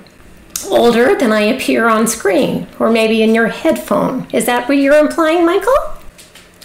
older 0.70 1.16
than 1.16 1.32
I 1.32 1.42
appear 1.42 1.88
on 1.88 2.08
screen? 2.08 2.68
Or 2.80 2.92
maybe 2.92 3.22
in 3.22 3.36
your 3.36 3.48
headphone? 3.48 4.28
Is 4.32 4.46
that 4.46 4.68
what 4.68 4.78
you're 4.78 4.98
implying, 4.98 5.46
Michael? 5.46 5.74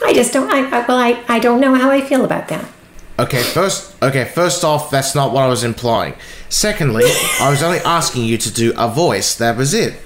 I 0.03 0.13
just 0.13 0.33
don't, 0.33 0.51
I, 0.51 0.61
I, 0.61 0.87
well, 0.87 0.99
I, 0.99 1.23
I 1.29 1.39
don't 1.39 1.61
know 1.61 1.75
how 1.75 1.91
I 1.91 2.01
feel 2.01 2.25
about 2.25 2.49
that. 2.49 2.67
Okay, 3.19 3.43
first 3.43 4.03
okay, 4.03 4.25
first 4.25 4.65
off, 4.65 4.91
that's 4.91 5.15
not 5.15 5.33
what 5.33 5.43
I 5.43 5.49
was 5.49 5.63
implying. 5.63 6.15
Secondly, 6.49 7.05
I 7.39 7.51
was 7.51 7.63
only 7.63 7.79
asking 7.81 8.25
you 8.25 8.39
to 8.39 8.51
do 8.51 8.73
a 8.79 8.89
voice. 8.89 9.35
That 9.37 9.59
was 9.59 9.75
it. 9.75 10.01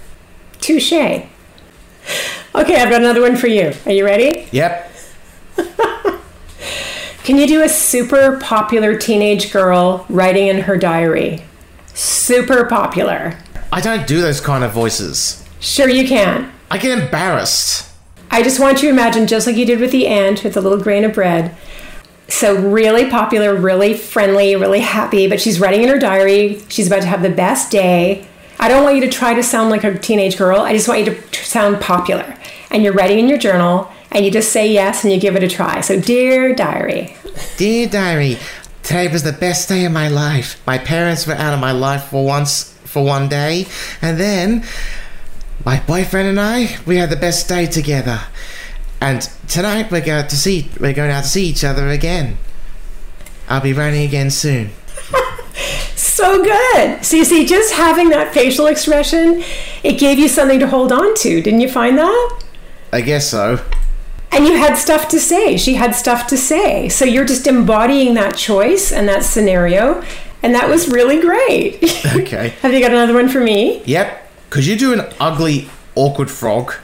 Touche. 0.61 0.93
Okay, 0.93 1.29
I've 2.55 2.91
got 2.91 3.01
another 3.01 3.21
one 3.21 3.37
for 3.37 3.47
you. 3.47 3.73
Are 3.87 3.93
you 3.93 4.05
ready? 4.05 4.49
Yep. 4.51 4.93
Can 7.23 7.39
you 7.39 7.47
do 7.47 7.63
a 7.63 7.69
super 7.69 8.39
popular 8.39 8.99
teenage 8.99 9.53
girl 9.53 10.05
writing 10.09 10.49
in 10.49 10.63
her 10.63 10.77
diary? 10.77 11.45
Super 11.95 12.65
popular. 12.65 13.39
I 13.75 13.81
don't 13.81 14.07
do 14.07 14.21
those 14.21 14.41
kind 14.41 14.63
of 14.63 14.71
voices. 14.71 15.45
Sure, 15.59 15.89
you 15.89 16.07
can. 16.07 16.53
I 16.71 16.79
get 16.79 16.97
embarrassed. 16.97 17.91
I 18.31 18.41
just 18.41 18.61
want 18.61 18.81
you 18.81 18.89
to 18.89 18.95
imagine, 18.95 19.27
just 19.27 19.49
like 19.49 19.57
you 19.57 19.67
did 19.67 19.81
with 19.81 19.91
the 19.91 20.07
ant 20.07 20.45
with 20.45 20.55
the 20.55 20.61
little 20.61 20.79
grain 20.79 21.03
of 21.03 21.13
bread. 21.13 21.57
So, 22.29 22.55
really 22.55 23.11
popular, 23.11 23.53
really 23.53 23.95
friendly, 23.95 24.55
really 24.55 24.79
happy, 24.79 25.27
but 25.27 25.41
she's 25.41 25.59
writing 25.59 25.83
in 25.83 25.89
her 25.89 25.99
diary. 25.99 26.63
She's 26.69 26.87
about 26.87 27.03
to 27.03 27.09
have 27.09 27.23
the 27.23 27.31
best 27.31 27.73
day. 27.73 28.29
I 28.61 28.69
don't 28.69 28.85
want 28.85 28.95
you 28.95 29.01
to 29.01 29.11
try 29.11 29.35
to 29.35 29.43
sound 29.43 29.71
like 29.71 29.83
a 29.83 29.99
teenage 29.99 30.39
girl. 30.39 30.61
I 30.61 30.73
just 30.73 30.87
want 30.87 31.01
you 31.01 31.13
to 31.17 31.45
sound 31.45 31.81
popular. 31.81 32.39
And 32.71 32.85
you're 32.85 32.93
writing 32.93 33.19
in 33.19 33.27
your 33.27 33.39
journal, 33.39 33.91
and 34.13 34.25
you 34.25 34.31
just 34.31 34.53
say 34.53 34.73
yes 34.73 35.03
and 35.03 35.13
you 35.13 35.19
give 35.19 35.35
it 35.35 35.43
a 35.43 35.49
try. 35.49 35.81
So, 35.81 36.01
dear 36.01 36.55
diary, 36.55 37.17
Dear 37.57 37.89
diary, 37.89 38.39
today 38.85 39.09
was 39.09 39.25
the 39.25 39.33
best 39.33 39.69
day 39.69 39.85
of 39.85 39.91
my 39.91 40.07
life. 40.07 40.65
My 40.65 40.79
parents 40.79 41.27
were 41.27 41.35
out 41.35 41.55
of 41.55 41.59
my 41.59 41.73
life 41.73 42.05
for 42.05 42.25
once 42.25 42.74
for 42.95 43.05
one 43.05 43.29
day, 43.29 43.67
and 44.01 44.19
then 44.19 44.65
my 45.65 45.81
boyfriend 45.81 46.29
and 46.29 46.41
I 46.41 46.79
we 46.87 46.97
had 46.97 47.11
the 47.11 47.17
best 47.17 47.49
day 47.49 47.67
together. 47.67 48.21
And 49.01 49.29
tonight 49.49 49.91
we're 49.91 50.01
going 50.01 50.29
to 50.29 50.37
see 50.37 50.71
we're 50.81 50.95
going 50.95 51.11
out 51.11 51.25
to 51.25 51.29
see 51.29 51.47
each 51.47 51.65
other 51.65 51.89
again. 51.89 52.39
I'll 53.49 53.61
be 53.61 53.73
running 53.73 54.07
again 54.07 54.31
soon. 54.31 54.71
so 55.97 56.43
good. 56.43 57.05
So, 57.05 57.17
you 57.17 57.25
see, 57.25 57.45
just 57.45 57.75
having 57.75 58.09
that 58.11 58.33
facial 58.33 58.67
expression, 58.67 59.43
it 59.83 59.99
gave 59.99 60.19
you 60.19 60.29
something 60.29 60.61
to 60.61 60.69
hold 60.69 60.93
on 60.93 61.15
to. 61.17 61.43
Didn't 61.43 61.61
you 61.61 61.69
find 61.69 61.99
that? 61.99 62.43
I 62.93 63.01
guess 63.03 63.29
so. 63.29 63.63
And 64.31 64.47
you 64.47 64.57
had 64.57 64.77
stuff 64.77 65.09
to 65.09 65.21
say. 65.21 65.57
She 65.57 65.75
had 65.75 65.95
stuff 65.95 66.27
to 66.29 66.37
say. 66.37 66.89
So 66.89 67.05
you're 67.05 67.27
just 67.27 67.47
embodying 67.47 68.15
that 68.15 68.37
choice 68.37 68.91
and 68.93 69.09
that 69.09 69.25
scenario. 69.25 70.03
And 70.45 70.55
that 70.55 70.69
was 70.69 70.89
really 70.89 71.21
great. 71.21 71.83
Okay. 72.15 72.51
Have 72.61 72.73
you 72.73 72.81
got 72.81 72.93
another 72.93 73.15
one 73.15 73.29
for 73.29 73.41
me? 73.41 73.83
Yep. 73.87 74.31
Could 74.51 74.67
you 74.67 74.77
do 74.77 74.93
an 74.93 75.01
ugly, 75.19 75.69
awkward 75.95 76.31
frog? 76.31 76.75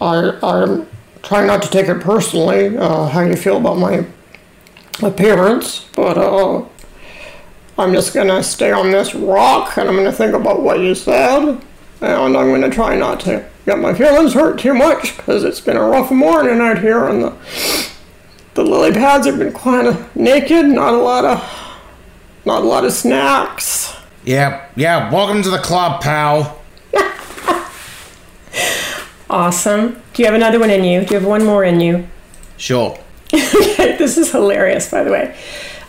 I, 0.00 0.38
I'm 0.42 0.88
trying 1.22 1.46
not 1.46 1.62
to 1.62 1.68
take 1.68 1.88
it 1.88 2.00
personally, 2.00 2.78
uh, 2.78 3.06
how 3.08 3.20
you 3.20 3.36
feel 3.36 3.58
about 3.58 3.76
my 3.76 4.06
appearance, 5.02 5.86
but 5.94 6.16
uh, 6.16 6.64
I'm 7.76 7.92
just 7.92 8.14
gonna 8.14 8.42
stay 8.42 8.70
on 8.70 8.92
this 8.92 9.14
rock 9.14 9.76
and 9.76 9.88
I'm 9.88 9.96
gonna 9.96 10.12
think 10.12 10.32
about 10.34 10.62
what 10.62 10.78
you 10.78 10.94
said, 10.94 11.60
and 12.00 12.36
I'm 12.36 12.50
gonna 12.50 12.70
try 12.70 12.96
not 12.96 13.20
to 13.20 13.44
get 13.66 13.78
my 13.78 13.92
feelings 13.94 14.32
hurt 14.32 14.58
too 14.58 14.74
much 14.74 15.16
because 15.16 15.44
it's 15.44 15.60
been 15.60 15.76
a 15.76 15.82
rough 15.82 16.10
morning 16.10 16.60
out 16.60 16.78
here 16.78 17.08
and 17.08 17.24
the 17.24 17.36
the 18.58 18.64
lily 18.64 18.90
pads 18.90 19.24
have 19.24 19.38
been 19.38 19.52
kind 19.52 19.86
of 19.86 20.16
naked, 20.16 20.66
not 20.66 20.92
a 20.92 20.96
lot 20.96 21.24
of 21.24 21.38
not 22.44 22.62
a 22.62 22.66
lot 22.66 22.84
of 22.84 22.92
snacks. 22.92 23.94
Yeah, 24.24 24.66
yeah. 24.74 25.12
Welcome 25.12 25.42
to 25.44 25.50
the 25.50 25.58
club, 25.58 26.02
pal. 26.02 26.60
Awesome. 29.30 30.02
Do 30.14 30.22
you 30.22 30.24
have 30.24 30.34
another 30.34 30.58
one 30.58 30.70
in 30.70 30.84
you? 30.84 31.04
Do 31.04 31.12
you 31.12 31.20
have 31.20 31.28
one 31.28 31.44
more 31.44 31.62
in 31.62 31.80
you? 31.80 32.08
Sure. 32.56 32.98
this 33.30 34.16
is 34.16 34.32
hilarious, 34.32 34.90
by 34.90 35.04
the 35.04 35.10
way. 35.10 35.36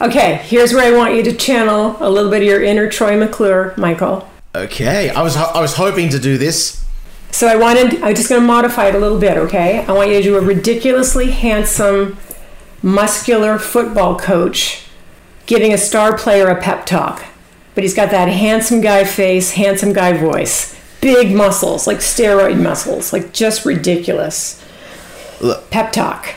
Okay, 0.01 0.41
here's 0.43 0.73
where 0.73 0.93
I 0.93 0.95
want 0.95 1.15
you 1.15 1.23
to 1.23 1.34
channel 1.34 1.95
a 2.01 2.10
little 2.10 2.29
bit 2.29 2.41
of 2.41 2.47
your 2.49 2.62
inner 2.62 2.89
Troy 2.89 3.17
McClure, 3.17 3.73
Michael. 3.77 4.29
Okay, 4.53 5.10
I 5.12 5.21
was 5.21 5.36
ho- 5.36 5.51
I 5.55 5.62
was 5.62 5.73
hoping 5.75 6.10
to 6.10 6.19
do 6.19 6.38
this. 6.38 6.86
So 7.32 7.47
I 7.47 7.55
wanted, 7.55 8.03
I'm 8.03 8.13
just 8.13 8.27
going 8.27 8.41
to 8.41 8.47
modify 8.47 8.88
it 8.88 8.95
a 8.95 8.99
little 8.99 9.19
bit, 9.19 9.38
okay? 9.38 9.86
I 9.86 9.91
want 9.93 10.10
you 10.10 10.17
to 10.17 10.23
do 10.23 10.36
a 10.36 10.41
ridiculously 10.41 11.32
handsome, 11.32 12.17
muscular 12.82 13.60
football 13.60 14.18
coach 14.18 14.86
giving 15.46 15.74
a 15.74 15.78
star 15.78 16.18
player 16.18 16.48
a 16.48 16.62
pep 16.62 16.86
talk. 16.86 17.26
But 17.76 17.84
he's 17.84 17.94
got 17.94 18.12
that 18.12 18.28
handsome 18.28 18.82
guy 18.82 19.04
face, 19.04 19.52
handsome 19.52 19.94
guy 19.94 20.13
voice, 20.13 20.80
big 21.02 21.36
muscles, 21.36 21.88
like 21.88 21.98
steroid 21.98 22.62
muscles, 22.62 23.13
like 23.13 23.34
just 23.34 23.65
ridiculous. 23.65 24.63
Look. 25.42 25.70
Pep 25.70 25.92
talk. 25.92 26.34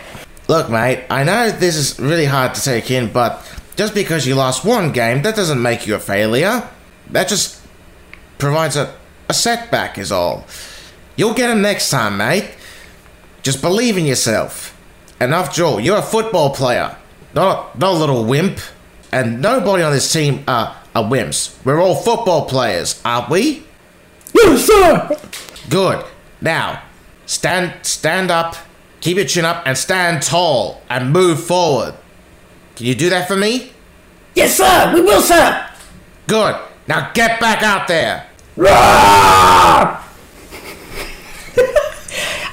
Look, 0.49 0.71
mate, 0.71 1.05
I 1.11 1.25
know 1.25 1.51
this 1.51 1.77
is 1.77 1.99
really 1.99 2.27
hard 2.27 2.55
to 2.55 2.63
take 2.63 2.91
in, 2.91 3.13
but 3.13 3.49
just 3.77 3.95
because 3.95 4.27
you 4.27 4.35
lost 4.35 4.65
one 4.65 4.93
game, 4.93 5.23
that 5.23 5.35
doesn't 5.35 5.61
make 5.61 5.87
you 5.87 5.95
a 5.95 5.99
failure. 5.99 6.69
That 7.11 7.29
just 7.29 7.61
provides 8.39 8.77
a, 8.77 8.95
a 9.29 9.35
setback, 9.35 9.99
is 9.99 10.13
all. 10.13 10.47
You'll 11.17 11.35
get 11.35 11.51
'em 11.51 11.63
next 11.63 11.91
time, 11.91 12.17
mate. 12.17 12.51
Just 13.43 13.61
believe 13.61 13.97
in 13.97 14.07
yourself. 14.07 14.72
After 15.31 15.65
all, 15.65 15.79
you're 15.79 15.99
a 15.99 16.03
football 16.03 16.55
player, 16.55 16.97
not, 17.35 17.79
not 17.79 17.95
a 17.95 17.99
little 17.99 18.25
wimp. 18.25 18.59
And 19.13 19.43
nobody 19.43 19.83
on 19.83 19.93
this 19.93 20.11
team 20.11 20.43
are, 20.49 20.75
are 20.95 21.05
wimps. 21.05 21.55
We're 21.67 21.81
all 21.81 21.95
football 21.95 22.47
players, 22.47 23.01
aren't 23.05 23.29
we? 23.29 23.63
Yes, 24.35 24.67
sir. 24.67 25.19
Good. 25.69 26.05
Now, 26.41 26.83
stand 27.27 27.75
stand 27.83 28.31
up, 28.31 28.57
keep 29.01 29.17
your 29.17 29.27
chin 29.27 29.45
up, 29.45 29.63
and 29.67 29.77
stand 29.77 30.23
tall 30.23 30.83
and 30.89 31.13
move 31.13 31.45
forward. 31.45 31.95
Can 32.75 32.87
you 32.87 32.95
do 32.95 33.11
that 33.11 33.29
for 33.29 33.37
me? 33.37 33.73
Yes, 34.35 34.57
sir. 34.57 34.93
We 34.95 35.03
will, 35.03 35.21
sir. 35.21 35.69
Good. 36.27 36.57
Now 36.89 37.11
get 37.13 37.39
back 37.39 37.63
out 37.63 37.87
there. 37.87 38.27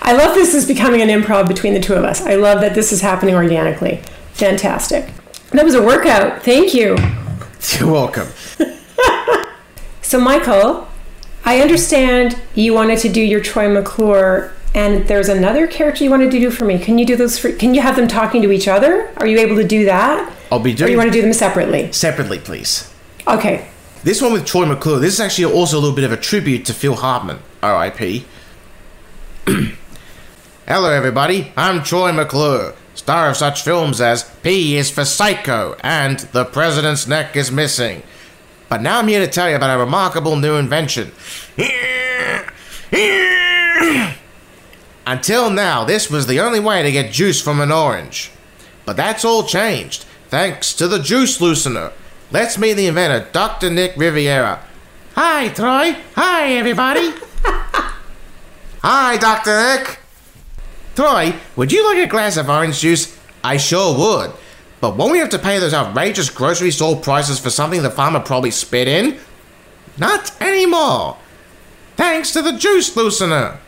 I 0.10 0.14
love 0.14 0.34
this 0.34 0.56
is 0.56 0.66
becoming 0.66 1.04
an 1.04 1.10
improv 1.10 1.48
between 1.48 1.76
the 1.76 1.80
two 1.80 1.94
of 1.94 2.04
us. 2.04 2.20
I 2.24 2.34
love 2.34 2.62
that 2.62 2.74
this 2.74 2.92
is 2.92 3.00
happening 3.00 3.36
organically. 3.36 3.98
Fantastic. 4.34 5.14
That 5.52 5.64
was 5.64 5.76
a 5.76 5.84
workout. 5.84 6.42
Thank 6.42 6.74
you. 6.74 6.98
You're 7.80 7.92
welcome. 7.92 8.28
So, 10.02 10.20
Michael, 10.20 10.88
I 11.46 11.62
understand 11.62 12.42
you 12.56 12.74
wanted 12.74 12.98
to 13.00 13.10
do 13.10 13.22
your 13.22 13.42
Troy 13.42 13.72
McClure, 13.72 14.52
and 14.74 15.08
there's 15.08 15.30
another 15.30 15.68
character 15.68 16.04
you 16.04 16.10
wanted 16.10 16.32
to 16.32 16.40
do 16.40 16.50
for 16.50 16.66
me. 16.66 16.80
Can 16.80 16.98
you 16.98 17.06
do 17.06 17.16
those? 17.16 17.38
For, 17.38 17.52
can 17.52 17.76
you 17.76 17.82
have 17.82 17.96
them 17.96 18.08
talking 18.08 18.42
to 18.42 18.52
each 18.52 18.68
other? 18.68 19.14
Are 19.18 19.28
you 19.28 19.38
able 19.38 19.56
to 19.58 19.64
do 19.64 19.86
that? 19.86 20.34
I'll 20.52 20.60
be 20.60 20.74
doing. 20.74 20.88
Or 20.88 20.92
you 20.92 20.98
want 20.98 21.10
to 21.10 21.14
do 21.14 21.22
them 21.22 21.34
separately? 21.34 21.92
separately, 21.92 22.40
please. 22.40 22.92
Okay. 23.28 23.68
This 24.04 24.20
one 24.20 24.34
with 24.34 24.48
Troy 24.48 24.66
McClure, 24.66 24.98
this 24.98 25.14
is 25.14 25.20
actually 25.20 25.54
also 25.54 25.78
a 25.78 25.80
little 25.80 25.96
bit 25.96 26.06
of 26.06 26.12
a 26.12 26.18
tribute 26.18 26.66
to 26.66 26.74
Phil 26.74 26.96
Hartman, 26.96 27.38
RIP. 27.62 28.24
Hello, 30.72 30.92
everybody. 30.92 31.52
I'm 31.58 31.82
Troy 31.82 32.12
McClure, 32.12 32.76
star 32.94 33.32
of 33.32 33.38
such 33.38 33.64
films 33.64 34.00
as 34.00 34.30
P 34.44 34.78
is 34.78 34.92
for 34.92 35.04
Psycho 35.04 35.76
and 35.82 36.20
The 36.20 36.46
President's 36.46 37.08
Neck 37.08 37.36
is 37.36 37.52
Missing. 37.52 38.04
But 38.70 38.84
now 38.84 39.00
I'm 39.00 39.08
here 39.08 39.20
to 39.20 39.32
tell 39.32 39.50
you 39.50 39.56
about 39.56 39.76
a 39.76 39.80
remarkable 39.80 40.36
new 40.36 40.58
invention. 40.58 41.12
Until 45.08 45.50
now, 45.50 45.86
this 45.86 46.08
was 46.08 46.28
the 46.28 46.40
only 46.40 46.60
way 46.60 46.84
to 46.84 46.92
get 46.92 47.12
juice 47.12 47.42
from 47.42 47.62
an 47.62 47.72
orange. 47.72 48.30
But 48.86 48.96
that's 48.96 49.26
all 49.26 49.42
changed, 49.42 50.04
thanks 50.28 50.76
to 50.76 50.88
the 50.88 51.00
juice 51.00 51.40
loosener. 51.40 51.94
Let's 52.30 52.60
meet 52.60 52.74
the 52.74 52.86
inventor, 52.86 53.28
Dr. 53.32 53.72
Nick 53.72 53.98
Riviera. 53.98 54.64
Hi, 55.16 55.48
Troy. 55.48 55.96
Hi, 56.14 56.54
everybody. 56.54 57.12
Hi, 58.84 59.18
Dr. 59.18 59.80
Nick. 59.80 60.00
Troy, 61.00 61.34
would 61.56 61.72
you 61.72 61.86
like 61.88 62.06
a 62.06 62.12
glass 62.12 62.36
of 62.36 62.50
orange 62.50 62.82
juice? 62.82 63.18
I 63.42 63.56
sure 63.56 63.98
would. 63.98 64.34
But 64.82 64.98
won't 64.98 65.14
we 65.14 65.20
have 65.20 65.30
to 65.30 65.40
pay 65.40 65.58
those 65.58 65.74
outrageous 65.74 66.30
grocery 66.30 66.72
store 66.72 66.98
prices 66.98 67.40
for 67.40 67.50
something 67.50 67.82
the 67.82 67.90
farmer 67.90 68.20
probably 68.20 68.52
spit 68.52 68.90
in? 68.90 69.18
Not 69.98 70.34
anymore. 70.42 71.16
Thanks 71.96 72.34
to 72.34 72.42
the 72.42 72.52
juice 72.52 72.98
loosener. 72.98 73.60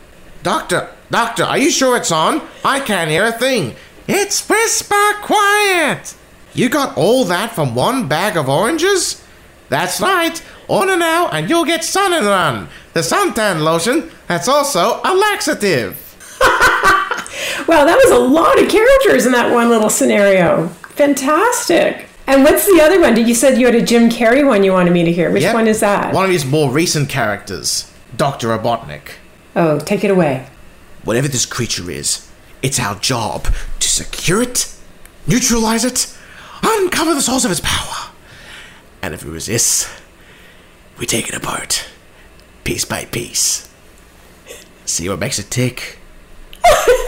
Doctor, 0.44 0.90
doctor, 1.10 1.44
are 1.46 1.58
you 1.58 1.72
sure 1.72 1.96
it's 1.96 2.12
on? 2.12 2.42
I 2.66 2.82
can't 2.82 3.10
hear 3.10 3.24
a 3.24 3.32
thing. 3.32 3.76
It's 4.10 4.46
whisper 4.50 5.14
quiet. 5.22 6.14
You 6.54 6.68
got 6.68 6.98
all 6.98 7.24
that 7.24 7.56
from 7.56 7.76
one 7.76 8.10
bag 8.10 8.36
of 8.36 8.50
oranges? 8.50 9.26
That's 9.70 10.02
right. 10.02 10.44
Order 10.68 10.98
now 10.98 11.30
and 11.30 11.50
you'll 11.50 11.64
get 11.64 11.86
Sun 11.86 12.12
and 12.12 12.26
Run, 12.26 12.68
the 12.92 13.00
suntan 13.00 13.62
lotion 13.64 14.12
that's 14.28 14.50
also 14.50 15.00
a 15.06 15.16
laxative. 15.16 16.10
Wow, 17.68 17.86
that 17.86 18.00
was 18.04 18.12
a 18.12 18.20
lot 18.20 18.62
of 18.62 18.70
characters 18.70 19.26
in 19.26 19.32
that 19.34 19.52
one 19.54 19.70
little 19.70 19.90
scenario. 19.90 20.68
Fantastic. 20.96 22.08
And 22.28 22.44
what's 22.44 22.66
the 22.66 22.80
other 22.82 23.00
one? 23.02 23.14
Did 23.16 23.28
you 23.28 23.36
said 23.36 23.58
you 23.60 23.66
had 23.66 23.76
a 23.76 23.82
Jim 23.82 24.10
Carrey 24.10 24.46
one 24.46 24.64
you 24.64 24.72
wanted 24.72 24.94
me 24.94 25.04
to 25.04 25.12
hear? 25.12 25.32
Which 25.32 25.44
Yep. 25.44 25.54
one 25.54 25.68
is 25.68 25.80
that? 25.82 26.14
One 26.14 26.26
of 26.26 26.32
his 26.32 26.46
more 26.46 26.70
recent 26.72 27.10
characters, 27.10 27.92
Dr. 28.16 28.48
Robotnik. 28.50 29.14
Oh, 29.56 29.80
take 29.80 30.04
it 30.04 30.12
away. 30.12 30.48
Whatever 31.04 31.28
this 31.28 31.46
creature 31.46 31.90
is, 31.90 32.28
it's 32.62 32.80
our 32.80 32.96
job 32.96 33.48
to 33.80 33.90
secure 33.90 34.42
it, 34.42 34.74
neutralize 35.28 35.84
it, 35.84 36.16
uncover 36.64 37.14
the 37.14 37.22
source 37.22 37.44
of 37.44 37.52
its 37.52 37.60
power. 37.62 38.12
And 39.02 39.14
if 39.14 39.24
it 39.26 39.30
resists, 39.30 39.90
we 41.00 41.06
take 41.08 41.28
it 41.28 41.34
apart, 41.36 41.86
piece 42.64 42.86
by 42.86 43.06
piece. 43.06 43.68
See 44.86 45.10
what 45.10 45.20
makes 45.20 45.40
it 45.40 45.50
tick? 45.50 45.98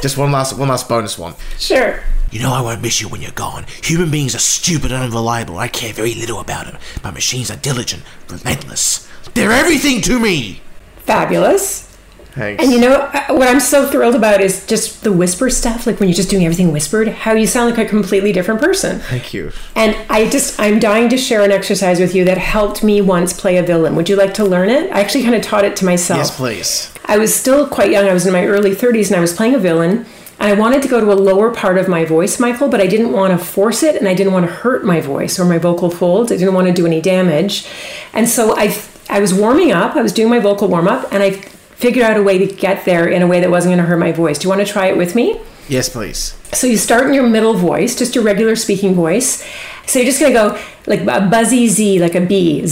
Just 0.01 0.17
one 0.17 0.31
last, 0.31 0.57
one 0.57 0.67
last 0.69 0.89
bonus 0.89 1.17
one. 1.17 1.35
Sure. 1.57 2.01
You 2.31 2.41
know 2.41 2.51
I 2.51 2.61
won't 2.61 2.81
miss 2.81 2.99
you 2.99 3.07
when 3.07 3.21
you're 3.21 3.31
gone. 3.31 3.65
Human 3.83 4.09
beings 4.09 4.35
are 4.35 4.39
stupid 4.39 4.91
and 4.91 5.03
unreliable. 5.03 5.59
I 5.59 5.67
care 5.67 5.93
very 5.93 6.15
little 6.15 6.39
about 6.39 6.65
them. 6.65 6.77
But 7.01 7.13
machines 7.13 7.51
are 7.51 7.55
diligent, 7.57 8.03
relentless. 8.29 9.07
They're 9.33 9.51
everything 9.51 10.01
to 10.01 10.19
me. 10.19 10.61
Fabulous. 11.05 11.92
Thanks. 12.33 12.63
And 12.63 12.71
you 12.71 12.79
know 12.79 12.93
uh, 12.93 13.27
what 13.35 13.47
I'm 13.47 13.59
so 13.59 13.87
thrilled 13.87 14.15
about 14.15 14.41
is 14.41 14.65
just 14.65 15.03
the 15.03 15.11
whisper 15.11 15.51
stuff, 15.51 15.85
like 15.85 15.99
when 15.99 16.09
you're 16.09 16.15
just 16.15 16.31
doing 16.31 16.45
everything 16.45 16.71
whispered, 16.71 17.07
how 17.07 17.33
you 17.33 17.45
sound 17.45 17.69
like 17.69 17.85
a 17.85 17.87
completely 17.87 18.31
different 18.31 18.59
person. 18.59 18.99
Thank 18.99 19.35
you. 19.35 19.51
And 19.75 19.95
I 20.09 20.27
just, 20.29 20.59
I'm 20.59 20.79
dying 20.79 21.09
to 21.09 21.17
share 21.17 21.43
an 21.43 21.51
exercise 21.51 21.99
with 21.99 22.15
you 22.15 22.25
that 22.25 22.39
helped 22.39 22.83
me 22.83 23.01
once 23.01 23.39
play 23.39 23.57
a 23.57 23.63
villain. 23.63 23.95
Would 23.95 24.09
you 24.09 24.15
like 24.15 24.33
to 24.35 24.45
learn 24.45 24.69
it? 24.69 24.91
I 24.91 24.99
actually 24.99 25.23
kind 25.23 25.35
of 25.35 25.43
taught 25.43 25.63
it 25.63 25.75
to 25.77 25.85
myself. 25.85 26.17
Yes, 26.17 26.35
please. 26.35 26.93
I 27.05 27.19
was 27.19 27.35
still 27.35 27.67
quite 27.67 27.91
young. 27.91 28.07
I 28.07 28.13
was 28.13 28.25
in 28.25 28.33
my 28.33 28.45
early 28.45 28.71
30s 28.71 29.07
and 29.07 29.15
I 29.15 29.19
was 29.19 29.33
playing 29.33 29.53
a 29.53 29.59
villain. 29.59 30.05
And 30.39 30.51
I 30.51 30.59
wanted 30.59 30.81
to 30.81 30.87
go 30.87 30.99
to 30.99 31.11
a 31.11 31.13
lower 31.13 31.53
part 31.53 31.77
of 31.77 31.87
my 31.87 32.03
voice, 32.03 32.39
Michael, 32.39 32.67
but 32.67 32.81
I 32.81 32.87
didn't 32.87 33.11
want 33.11 33.39
to 33.39 33.45
force 33.45 33.83
it 33.83 33.95
and 33.95 34.07
I 34.07 34.15
didn't 34.15 34.33
want 34.33 34.47
to 34.47 34.51
hurt 34.51 34.83
my 34.83 34.99
voice 34.99 35.39
or 35.39 35.45
my 35.45 35.59
vocal 35.59 35.91
folds. 35.91 36.31
I 36.31 36.37
didn't 36.37 36.55
want 36.55 36.67
to 36.67 36.73
do 36.73 36.87
any 36.87 36.99
damage. 36.99 37.67
And 38.11 38.27
so 38.27 38.57
I, 38.57 38.75
I 39.07 39.19
was 39.19 39.33
warming 39.33 39.71
up, 39.71 39.95
I 39.95 40.01
was 40.01 40.11
doing 40.11 40.29
my 40.29 40.39
vocal 40.39 40.67
warm 40.67 40.87
up, 40.87 41.07
and 41.13 41.21
I 41.21 41.43
figured 41.83 42.05
out 42.05 42.15
a 42.15 42.23
way 42.23 42.37
to 42.37 42.45
get 42.45 42.85
there 42.85 43.09
in 43.09 43.21
a 43.21 43.27
way 43.27 43.41
that 43.41 43.51
wasn't 43.51 43.69
going 43.69 43.77
to 43.77 43.83
hurt 43.83 43.97
my 43.97 44.13
voice. 44.13 44.39
Do 44.39 44.45
you 44.45 44.49
want 44.49 44.65
to 44.65 44.71
try 44.71 44.87
it 44.87 44.95
with 44.95 45.15
me? 45.15 45.37
Yes, 45.67 45.89
please. 45.89 46.33
So 46.53 46.65
you 46.65 46.77
start 46.77 47.07
in 47.07 47.13
your 47.13 47.27
middle 47.27 47.55
voice, 47.55 47.93
just 47.93 48.15
your 48.15 48.23
regular 48.23 48.55
speaking 48.55 48.95
voice. 48.95 49.43
So 49.85 49.99
you're 49.99 50.05
just 50.05 50.21
gonna 50.21 50.33
go 50.33 50.57
like 50.87 51.01
a 51.01 51.27
buzzy 51.27 51.67
Z, 51.67 51.99
like 51.99 52.15
a 52.15 52.21
B. 52.21 52.59
In 52.59 52.65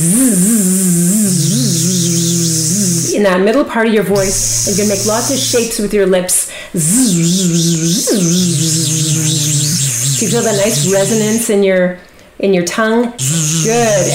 that 3.24 3.42
middle 3.44 3.66
part 3.66 3.88
of 3.88 3.94
your 3.94 4.04
voice, 4.04 4.68
and 4.68 4.78
you're 4.78 4.86
gonna 4.86 4.98
make 4.98 5.06
lots 5.06 5.30
of 5.30 5.38
shapes 5.38 5.78
with 5.80 5.94
your 5.94 6.06
lips. 6.06 6.50
So 6.74 6.80
you 10.26 10.32
feel 10.32 10.44
that 10.44 10.56
nice 10.64 10.88
resonance 10.92 11.50
in 11.50 11.64
your 11.64 11.98
in 12.42 12.54
your 12.54 12.66
tongue. 12.66 13.12
Good. 13.12 14.12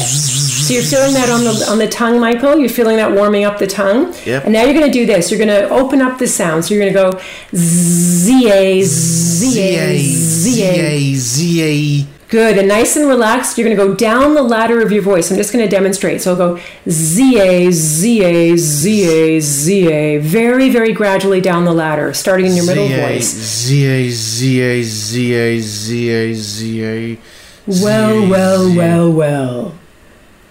So 0.66 0.74
you're 0.74 0.82
feeling 0.82 1.14
that 1.14 1.30
on 1.30 1.44
the 1.44 1.66
on 1.70 1.78
the 1.78 1.88
tongue, 1.88 2.18
Michael. 2.18 2.58
You're 2.58 2.68
feeling 2.68 2.96
that 2.96 3.12
warming 3.12 3.44
up 3.44 3.58
the 3.58 3.68
tongue. 3.68 4.12
Yep. 4.24 4.44
And 4.44 4.52
now 4.52 4.64
you're 4.64 4.74
going 4.74 4.86
to 4.86 4.92
do 4.92 5.06
this. 5.06 5.30
You're 5.30 5.38
going 5.38 5.48
to 5.48 5.68
open 5.70 6.02
up 6.02 6.18
the 6.18 6.26
sound. 6.26 6.64
So 6.64 6.74
you're 6.74 6.90
going 6.90 6.92
to 6.92 7.18
go 7.18 7.22
Z 7.54 8.50
A 8.50 8.82
Z 8.82 9.78
A 9.78 9.98
Z 9.98 10.62
A. 10.62 11.14
Z-A. 11.14 12.06
Good. 12.28 12.58
And 12.58 12.66
nice 12.66 12.96
and 12.96 13.06
relaxed. 13.06 13.56
You're 13.56 13.68
going 13.68 13.76
to 13.76 13.84
go 13.84 13.94
down 13.94 14.34
the 14.34 14.42
ladder 14.42 14.82
of 14.82 14.90
your 14.90 15.02
voice. 15.02 15.30
I'm 15.30 15.36
just 15.36 15.52
going 15.52 15.64
to 15.64 15.70
demonstrate. 15.70 16.20
So 16.20 16.32
I'll 16.32 16.36
go 16.36 16.60
Z 16.88 17.38
A 17.38 17.70
Z 17.70 18.24
A 18.24 18.56
Z 18.56 19.04
A 19.04 19.40
Z 19.40 19.92
A. 19.92 20.18
Very 20.18 20.68
very 20.68 20.92
gradually 20.92 21.40
down 21.40 21.64
the 21.64 21.72
ladder, 21.72 22.12
starting 22.12 22.46
in 22.46 22.56
your 22.56 22.66
middle 22.66 22.88
voice. 22.88 23.32
Z-A, 23.32 24.10
Z-A, 24.10 24.82
Z-A, 24.82 25.60
Z-A, 25.60 26.34
Z-A. 26.34 27.18
Well, 27.66 28.28
well, 28.28 28.74
well, 28.76 29.12
well. 29.12 29.74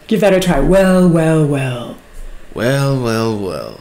Give 0.07 0.19
that 0.19 0.33
a 0.33 0.39
try. 0.39 0.59
Well, 0.59 1.07
well, 1.07 1.45
well. 1.47 1.97
Well, 2.53 3.01
well, 3.01 3.37
well. 3.37 3.79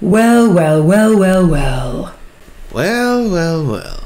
Well, 0.00 0.52
well, 0.52 0.82
well, 0.82 1.18
well, 1.18 1.46
well. 1.46 2.14
Well, 2.72 3.28
well, 3.28 3.64
well. 3.64 4.04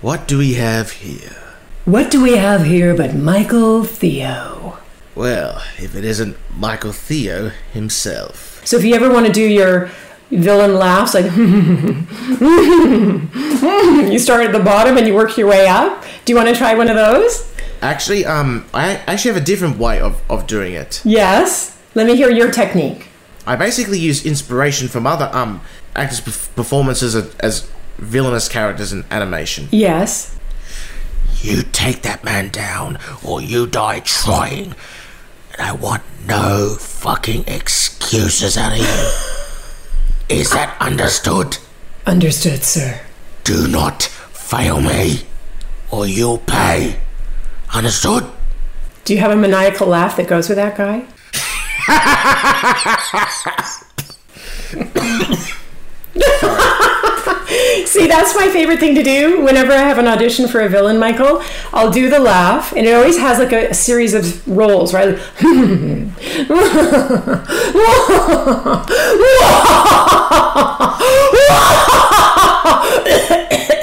What 0.00 0.26
do 0.26 0.38
we 0.38 0.54
have 0.54 0.92
here? 0.92 1.36
What 1.84 2.10
do 2.10 2.22
we 2.22 2.36
have 2.36 2.64
here 2.64 2.96
but 2.96 3.14
Michael 3.14 3.84
Theo? 3.84 4.78
Well, 5.14 5.62
if 5.76 5.94
it 5.94 6.04
isn't 6.04 6.38
Michael 6.56 6.92
Theo 6.92 7.50
himself. 7.72 8.62
So 8.64 8.78
if 8.78 8.84
you 8.84 8.94
ever 8.94 9.12
want 9.12 9.26
to 9.26 9.32
do 9.32 9.46
your 9.46 9.90
villain 10.30 10.74
laughs, 10.74 11.12
like 11.14 11.24
you 14.10 14.18
start 14.18 14.44
at 14.46 14.52
the 14.52 14.62
bottom 14.64 14.96
and 14.96 15.06
you 15.06 15.14
work 15.14 15.36
your 15.36 15.48
way 15.48 15.66
up. 15.66 16.02
Do 16.24 16.32
you 16.32 16.36
want 16.36 16.48
to 16.48 16.54
try 16.54 16.74
one 16.74 16.88
of 16.88 16.96
those? 16.96 17.52
Actually, 17.82 18.24
um, 18.26 18.64
I 18.74 18.96
actually 19.06 19.32
have 19.34 19.42
a 19.42 19.44
different 19.44 19.78
way 19.78 20.00
of, 20.00 20.20
of 20.30 20.46
doing 20.46 20.74
it. 20.74 21.00
Yes. 21.04 21.76
Let 21.94 22.06
me 22.06 22.16
hear 22.16 22.30
your 22.30 22.50
technique. 22.50 23.08
I 23.46 23.56
basically 23.56 23.98
use 23.98 24.26
inspiration 24.26 24.88
from 24.88 25.06
other 25.06 25.30
um 25.32 25.60
actors' 25.94 26.20
perf- 26.20 26.54
performances 26.54 27.14
as, 27.14 27.34
as 27.36 27.70
villainous 27.98 28.48
characters 28.48 28.92
in 28.92 29.04
animation. 29.10 29.68
Yes. 29.70 30.36
You 31.40 31.62
take 31.62 32.02
that 32.02 32.24
man 32.24 32.48
down, 32.50 32.98
or 33.24 33.40
you 33.40 33.66
die 33.66 34.00
trying. 34.00 34.74
And 35.52 35.60
I 35.60 35.72
want 35.72 36.02
no 36.26 36.76
fucking 36.78 37.44
excuses 37.46 38.56
out 38.56 38.72
of 38.72 38.78
you. 38.78 39.10
Is 40.40 40.50
that 40.50 40.76
understood? 40.80 41.58
Understood, 42.04 42.64
sir. 42.64 43.00
Do 43.44 43.68
not 43.68 44.02
fail 44.02 44.80
me, 44.80 45.20
or 45.90 46.06
you'll 46.06 46.38
pay. 46.38 46.98
Understood? 47.76 48.24
Do 49.04 49.12
you 49.12 49.20
have 49.20 49.30
a 49.30 49.36
maniacal 49.36 49.86
laugh 49.86 50.16
that 50.16 50.28
goes 50.28 50.48
with 50.48 50.56
that 50.56 50.78
guy? 50.78 51.04
See, 57.84 58.06
that's 58.06 58.34
my 58.34 58.48
favorite 58.48 58.80
thing 58.80 58.94
to 58.94 59.02
do 59.02 59.44
whenever 59.44 59.72
I 59.72 59.80
have 59.80 59.98
an 59.98 60.08
audition 60.08 60.48
for 60.48 60.62
a 60.62 60.70
villain, 60.70 60.98
Michael. 60.98 61.42
I'll 61.74 61.90
do 61.90 62.08
the 62.08 62.18
laugh, 62.18 62.72
and 62.72 62.86
it 62.86 62.94
always 62.94 63.18
has 63.18 63.38
like 63.38 63.52
a, 63.52 63.68
a 63.68 63.74
series 63.74 64.14
of 64.14 64.48
rolls, 64.48 64.94
right? 64.94 65.18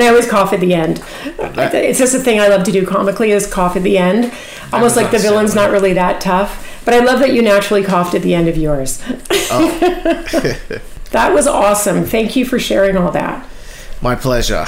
and 0.00 0.08
I 0.08 0.10
always 0.12 0.26
cough 0.26 0.54
at 0.54 0.60
the 0.60 0.72
end. 0.72 1.02
It's 1.24 1.98
just 1.98 2.14
a 2.14 2.18
thing 2.18 2.40
I 2.40 2.48
love 2.48 2.64
to 2.64 2.72
do 2.72 2.86
comically 2.86 3.32
is 3.32 3.46
cough 3.46 3.76
at 3.76 3.82
the 3.82 3.98
end. 3.98 4.32
Almost 4.72 4.96
like 4.96 5.10
the 5.10 5.18
villain's 5.18 5.54
not 5.54 5.70
really 5.70 5.92
that 5.92 6.22
tough. 6.22 6.66
But 6.86 6.94
I 6.94 7.00
love 7.00 7.20
that 7.20 7.34
you 7.34 7.42
naturally 7.42 7.84
coughed 7.84 8.14
at 8.14 8.22
the 8.22 8.34
end 8.34 8.48
of 8.48 8.56
yours. 8.56 9.02
Oh. 9.50 9.78
that 11.10 11.34
was 11.34 11.46
awesome. 11.46 12.04
Thank 12.06 12.34
you 12.34 12.46
for 12.46 12.58
sharing 12.58 12.96
all 12.96 13.12
that. 13.12 13.46
My 14.00 14.14
pleasure. 14.14 14.64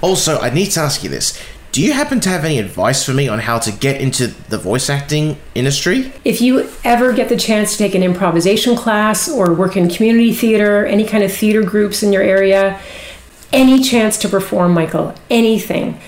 Also, 0.00 0.40
I 0.40 0.50
need 0.50 0.72
to 0.72 0.80
ask 0.80 1.04
you 1.04 1.08
this. 1.08 1.40
Do 1.70 1.80
you 1.80 1.92
happen 1.92 2.18
to 2.20 2.28
have 2.28 2.44
any 2.44 2.58
advice 2.58 3.04
for 3.04 3.14
me 3.14 3.28
on 3.28 3.38
how 3.38 3.60
to 3.60 3.70
get 3.70 4.00
into 4.00 4.26
the 4.26 4.58
voice 4.58 4.90
acting 4.90 5.38
industry? 5.54 6.12
If 6.24 6.40
you 6.40 6.68
ever 6.84 7.12
get 7.12 7.28
the 7.28 7.36
chance 7.36 7.72
to 7.72 7.78
take 7.78 7.94
an 7.94 8.02
improvisation 8.02 8.74
class 8.74 9.28
or 9.28 9.54
work 9.54 9.76
in 9.76 9.88
community 9.88 10.34
theater, 10.34 10.84
any 10.84 11.06
kind 11.06 11.22
of 11.22 11.32
theater 11.32 11.62
groups 11.62 12.02
in 12.02 12.12
your 12.12 12.22
area, 12.22 12.80
any 13.52 13.82
chance 13.82 14.16
to 14.18 14.28
perform, 14.28 14.72
Michael, 14.72 15.14
anything, 15.30 16.00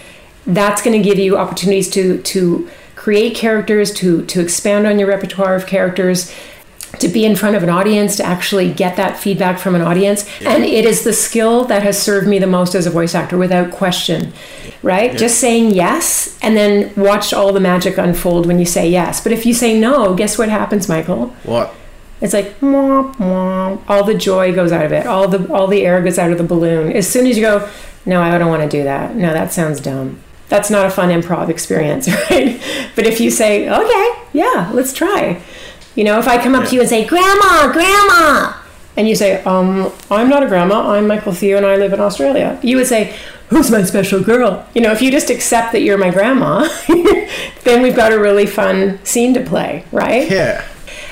that's 0.47 0.83
going 0.83 1.01
to 1.01 1.07
give 1.07 1.19
you 1.19 1.37
opportunities 1.37 1.89
to 1.91 2.19
to 2.23 2.69
create 2.97 3.35
characters, 3.35 3.93
to 3.95 4.25
to 4.27 4.41
expand 4.41 4.87
on 4.87 4.99
your 4.99 5.09
repertoire 5.09 5.55
of 5.55 5.67
characters, 5.67 6.35
to 7.01 7.09
be 7.09 7.25
in 7.25 7.37
front 7.37 7.57
of 7.57 7.63
an 7.63 7.69
audience, 7.69 8.17
to 8.17 8.25
actually 8.25 8.73
get 8.73 8.97
that 8.97 9.19
feedback 9.19 9.59
from 9.59 9.75
an 9.75 9.83
audience. 9.83 10.29
And 10.41 10.65
it 10.65 10.85
is 10.85 11.05
the 11.05 11.13
skill 11.13 11.65
that 11.67 11.83
has 11.83 12.01
served 12.01 12.29
me 12.29 12.39
the 12.39 12.47
most 12.47 12.75
as 12.75 12.87
a 12.87 12.91
voice 12.91 13.15
actor 13.15 13.37
without 13.37 13.71
question. 13.71 14.33
Right? 14.83 15.17
Just 15.17 15.41
saying 15.41 15.71
yes 15.71 16.39
and 16.43 16.57
then 16.57 16.93
watch 16.95 17.33
all 17.33 17.55
the 17.55 17.61
magic 17.61 17.97
unfold 17.97 18.45
when 18.45 18.59
you 18.59 18.67
say 18.67 18.89
yes. 18.91 19.23
But 19.23 19.33
if 19.33 19.47
you 19.47 19.55
say 19.55 19.79
no, 19.81 20.15
guess 20.15 20.37
what 20.37 20.51
happens, 20.51 20.91
Michael? 20.91 21.29
What? 21.45 21.75
It's 22.21 22.33
like 22.33 22.59
mwah, 22.61 23.15
mwah. 23.17 23.83
all 23.89 24.05
the 24.05 24.15
joy 24.15 24.55
goes 24.55 24.73
out 24.73 24.85
of 24.85 24.93
it. 24.93 25.07
All 25.07 25.29
the 25.29 25.53
all 25.53 25.67
the 25.67 25.85
air 25.85 26.03
goes 26.03 26.19
out 26.19 26.31
of 26.31 26.39
the 26.39 26.45
balloon. 26.45 26.93
As 26.93 27.09
soon 27.09 27.27
as 27.27 27.37
you 27.37 27.43
go, 27.43 27.69
no, 28.07 28.23
I 28.23 28.39
don't 28.39 28.49
want 28.49 28.63
to 28.63 28.69
do 28.69 28.85
that. 28.85 29.15
No, 29.17 29.33
that 29.33 29.53
sounds 29.53 29.81
dumb. 29.81 30.21
That's 30.49 30.71
not 30.71 30.87
a 30.87 30.91
fun 30.91 31.09
improv 31.09 31.49
experience, 31.49 32.09
right? 32.31 32.61
But 32.95 33.07
if 33.07 33.21
you 33.21 33.31
say, 33.31 33.69
okay, 33.69 34.23
yeah, 34.33 34.71
let's 34.73 34.93
try. 34.93 35.43
You 35.95 36.05
know, 36.05 36.19
if 36.19 36.29
I 36.29 36.43
come 36.43 36.55
up 36.55 36.69
to 36.69 36.75
you 36.75 36.81
and 36.81 36.89
say, 36.89 37.05
Grandma, 37.05 37.73
Grandma, 37.73 38.55
and 38.97 39.09
you 39.09 39.15
say, 39.15 39.43
um, 39.45 39.93
I'm 40.11 40.29
not 40.29 40.43
a 40.43 40.47
grandma, 40.47 40.91
I'm 40.93 41.07
Michael 41.07 41.33
Theo 41.33 41.57
and 41.57 41.67
I 41.67 41.77
live 41.77 41.93
in 41.93 42.01
Australia, 42.01 42.59
you 42.63 42.77
would 42.77 42.87
say, 42.87 43.17
Who's 43.49 43.71
my 43.71 43.83
special 43.83 44.23
girl? 44.23 44.67
You 44.75 44.81
know, 44.81 44.91
if 44.91 45.03
you 45.03 45.11
just 45.11 45.31
accept 45.31 45.73
that 45.73 45.83
you're 45.83 45.99
my 45.99 46.11
grandma, 46.11 46.69
then 47.63 47.83
we've 47.83 47.95
got 47.95 48.11
a 48.11 48.19
really 48.19 48.47
fun 48.47 48.99
scene 49.05 49.35
to 49.35 49.41
play, 49.43 49.85
right? 49.93 50.29
Yeah. 50.31 50.67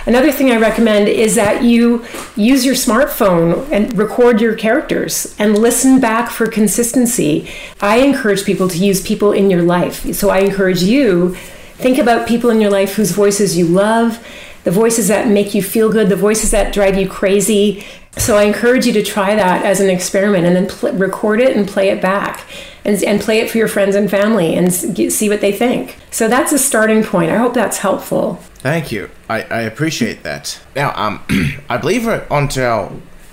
Another 0.04 0.32
thing 0.32 0.50
I 0.50 0.56
recommend 0.56 1.08
is 1.08 1.36
that 1.36 1.62
you 1.62 2.04
use 2.34 2.64
your 2.64 2.74
smartphone 2.74 3.70
and 3.70 3.96
record 3.96 4.40
your 4.40 4.56
characters 4.56 5.34
and 5.38 5.56
listen 5.56 6.00
back 6.00 6.30
for 6.30 6.48
consistency. 6.48 7.48
I 7.80 7.98
encourage 7.98 8.44
people 8.44 8.68
to 8.68 8.78
use 8.78 9.00
people 9.00 9.32
in 9.32 9.48
your 9.48 9.62
life. 9.62 10.12
So 10.14 10.30
I 10.30 10.38
encourage 10.38 10.82
you 10.82 11.36
think 11.76 11.98
about 11.98 12.26
people 12.26 12.50
in 12.50 12.60
your 12.60 12.70
life 12.70 12.94
whose 12.94 13.12
voices 13.12 13.56
you 13.56 13.66
love, 13.66 14.24
the 14.64 14.72
voices 14.72 15.08
that 15.08 15.28
make 15.28 15.54
you 15.54 15.62
feel 15.62 15.90
good, 15.90 16.08
the 16.08 16.16
voices 16.16 16.50
that 16.50 16.72
drive 16.72 16.96
you 16.98 17.08
crazy. 17.08 17.84
So 18.16 18.36
I 18.36 18.42
encourage 18.42 18.86
you 18.86 18.92
to 18.94 19.02
try 19.02 19.36
that 19.36 19.64
as 19.64 19.80
an 19.80 19.88
experiment 19.88 20.46
and 20.46 20.56
then 20.56 20.66
pl- 20.66 20.92
record 20.94 21.40
it 21.40 21.56
and 21.56 21.66
play 21.66 21.90
it 21.90 22.02
back 22.02 22.44
and, 22.84 23.02
and 23.04 23.20
play 23.20 23.38
it 23.38 23.50
for 23.50 23.58
your 23.58 23.68
friends 23.68 23.94
and 23.94 24.10
family 24.10 24.54
and 24.56 24.72
see 24.72 25.28
what 25.28 25.40
they 25.40 25.52
think. 25.52 25.96
So 26.10 26.26
that's 26.26 26.52
a 26.52 26.58
starting 26.58 27.04
point. 27.04 27.30
I 27.30 27.36
hope 27.36 27.54
that's 27.54 27.78
helpful. 27.78 28.42
Thank 28.62 28.92
you. 28.92 29.10
I, 29.28 29.42
I 29.42 29.60
appreciate 29.62 30.22
that. 30.22 30.60
Now, 30.76 30.92
um, 30.94 31.22
I 31.68 31.76
believe 31.78 32.06
we're 32.06 32.24
onto 32.30 32.62
our 32.62 32.92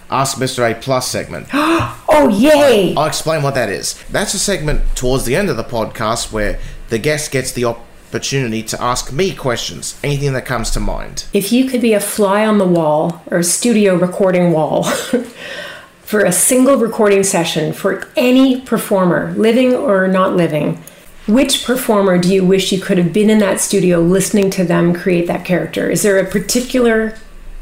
Ask 0.10 0.38
Mr. 0.40 0.70
A 0.70 0.76
Plus 0.76 1.08
segment. 1.08 1.48
Oh, 2.12 2.28
yay! 2.28 2.94
I'll 2.98 3.06
explain 3.06 3.44
what 3.44 3.54
that 3.56 3.70
is. 3.70 4.04
That's 4.12 4.34
a 4.34 4.40
segment 4.40 4.82
towards 4.94 5.24
the 5.24 5.38
end 5.38 5.50
of 5.50 5.56
the 5.56 5.64
podcast 5.64 6.34
where 6.34 6.60
the 6.90 6.98
guest 6.98 7.32
gets 7.32 7.54
the 7.54 7.64
opportunity 7.64 8.62
to 8.64 8.82
ask 8.84 9.14
me 9.14 9.34
questions, 9.34 9.98
anything 10.04 10.34
that 10.34 10.46
comes 10.46 10.70
to 10.72 10.82
mind. 10.82 11.26
If 11.32 11.54
you 11.54 11.70
could 11.70 11.82
be 11.82 11.94
a 11.94 12.00
fly 12.02 12.46
on 12.46 12.58
the 12.58 12.68
wall 12.68 13.22
or 13.32 13.38
a 13.38 13.44
studio 13.44 13.96
recording 13.96 14.52
wall 14.52 14.84
for 16.02 16.26
a 16.26 16.34
single 16.34 16.76
recording 16.76 17.24
session 17.24 17.72
for 17.72 18.06
any 18.18 18.60
performer, 18.60 19.34
living 19.38 19.74
or 19.74 20.08
not 20.10 20.36
living, 20.36 20.84
which 21.30 21.64
performer 21.64 22.18
do 22.18 22.34
you 22.34 22.44
wish 22.44 22.72
you 22.72 22.82
could 22.82 22.98
have 22.98 23.14
been 23.14 23.30
in 23.30 23.38
that 23.38 23.60
studio 23.60 24.00
listening 24.00 24.50
to 24.50 24.64
them 24.64 24.94
create 24.94 25.28
that 25.28 25.46
character? 25.46 25.90
Is 25.90 26.02
there 26.02 26.18
a 26.18 26.26
particular 26.26 27.16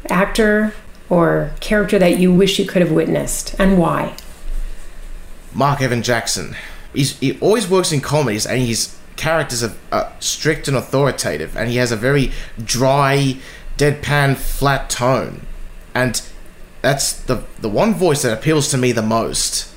actor 0.08 0.72
or 1.10 1.52
character 1.60 1.98
that 1.98 2.18
you 2.18 2.32
wish 2.32 2.58
you 2.58 2.66
could 2.66 2.80
have 2.80 2.90
witnessed 2.90 3.54
and 3.58 3.78
why? 3.78 4.16
Marc 5.52 5.82
Evan 5.82 6.02
Jackson. 6.02 6.56
He's, 6.94 7.18
he 7.18 7.38
always 7.40 7.68
works 7.68 7.92
in 7.92 8.00
comedies 8.00 8.46
and 8.46 8.62
his 8.62 8.96
characters 9.16 9.62
are, 9.62 9.74
are 9.92 10.12
strict 10.18 10.66
and 10.66 10.76
authoritative 10.76 11.54
and 11.54 11.68
he 11.68 11.76
has 11.76 11.92
a 11.92 11.96
very 11.96 12.32
dry, 12.62 13.36
deadpan, 13.76 14.36
flat 14.36 14.88
tone. 14.88 15.46
And 15.94 16.22
that's 16.80 17.12
the, 17.12 17.44
the 17.60 17.68
one 17.68 17.92
voice 17.92 18.22
that 18.22 18.32
appeals 18.32 18.70
to 18.70 18.78
me 18.78 18.92
the 18.92 19.02
most. 19.02 19.74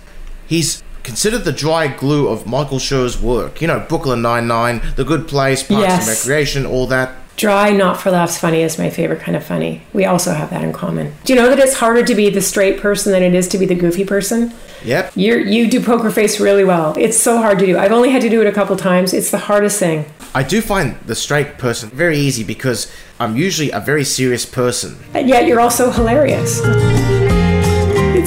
He's 0.48 0.82
considered 1.04 1.40
the 1.46 1.52
dry 1.52 1.88
glue 1.88 2.28
of 2.28 2.46
Michael 2.48 2.80
Schur's 2.80 3.20
work. 3.22 3.62
You 3.62 3.68
know, 3.68 3.80
Brooklyn 3.88 4.22
Nine-Nine, 4.22 4.82
The 4.96 5.04
Good 5.04 5.28
Place, 5.28 5.64
Parks 5.64 5.82
Yes. 5.82 6.08
and 6.08 6.18
Recreation, 6.18 6.66
all 6.66 6.88
that. 6.88 7.16
Dry, 7.38 7.72
not 7.72 8.00
for 8.00 8.12
laughs 8.12 8.38
funny 8.38 8.62
is 8.62 8.78
my 8.78 8.90
favorite 8.92 9.22
kind 9.22 9.36
of 9.36 9.44
funny. 9.44 9.82
We 9.94 10.06
also 10.06 10.34
have 10.34 10.52
that 10.52 10.64
in 10.64 10.74
common. 10.74 11.14
Do 11.24 11.34
you 11.34 11.40
know 11.40 11.50
that 11.50 11.58
it's 11.58 11.76
harder 11.76 12.06
to 12.06 12.14
be 12.14 12.30
the 12.30 12.42
straight 12.42 12.80
person 12.80 13.12
than 13.14 13.24
it 13.24 13.34
is 13.34 13.48
to 13.48 13.58
be 13.58 13.66
the 13.66 13.74
goofy 13.74 14.06
person? 14.06 14.54
Yep. 14.84 15.14
You 15.16 15.38
you 15.38 15.68
do 15.68 15.82
poker 15.82 16.12
face 16.12 16.40
really 16.40 16.64
well. 16.66 16.94
It's 17.00 17.18
so 17.18 17.38
hard 17.38 17.58
to 17.60 17.66
do. 17.66 17.78
I've 17.80 17.94
only 17.94 18.12
had 18.12 18.22
to 18.24 18.30
do 18.30 18.42
it 18.42 18.48
a 18.48 18.52
couple 18.52 18.76
times. 18.76 19.12
It's 19.14 19.32
the 19.32 19.38
hardest 19.40 19.80
thing. 19.80 20.06
I 20.36 20.44
do 20.44 20.62
find 20.62 20.98
the 21.08 21.16
straight 21.16 21.58
person 21.58 21.90
very 21.90 22.18
easy 22.18 22.44
because 22.44 22.92
I'm 23.20 23.36
usually 23.38 23.72
a 23.72 23.80
very 23.80 24.04
serious 24.04 24.46
person. 24.46 24.98
And 25.14 25.28
yet 25.28 25.48
you're 25.48 25.62
also 25.62 25.90
hilarious. 25.90 26.62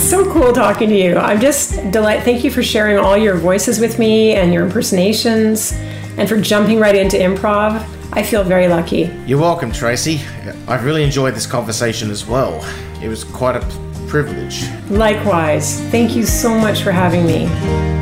It's 0.05 0.11
so 0.11 0.31
cool 0.31 0.53
talking 0.53 0.90
to 0.90 0.95
you. 0.95 1.17
I'm 1.17 1.40
just 1.40 1.90
delight. 1.90 2.25
Thank 2.25 2.45
you 2.45 2.51
for 2.51 2.62
sharing 2.62 2.99
all 2.99 3.17
your 3.17 3.37
voices 3.37 3.81
with 3.81 3.99
me 3.99 4.35
and 4.35 4.53
your 4.53 4.67
impersonations, 4.67 5.73
and 6.19 6.29
for 6.29 6.38
jumping 6.38 6.79
right 6.79 6.95
into 6.95 7.17
improv. 7.17 7.83
I 8.12 8.23
feel 8.23 8.45
very 8.45 8.69
lucky. 8.69 9.11
You're 9.25 9.40
welcome, 9.40 9.73
Tracey. 9.73 10.21
I've 10.69 10.85
really 10.85 11.05
enjoyed 11.05 11.35
this 11.35 11.46
conversation 11.46 12.11
as 12.11 12.27
well. 12.27 12.63
It 13.02 13.09
was 13.09 13.25
quite 13.25 13.57
a 13.57 13.61
privilege. 14.07 14.69
Likewise. 14.90 15.81
Thank 15.85 16.15
you 16.15 16.27
so 16.27 16.50
much 16.50 16.83
for 16.83 16.92
having 16.92 17.25
me. 17.25 17.94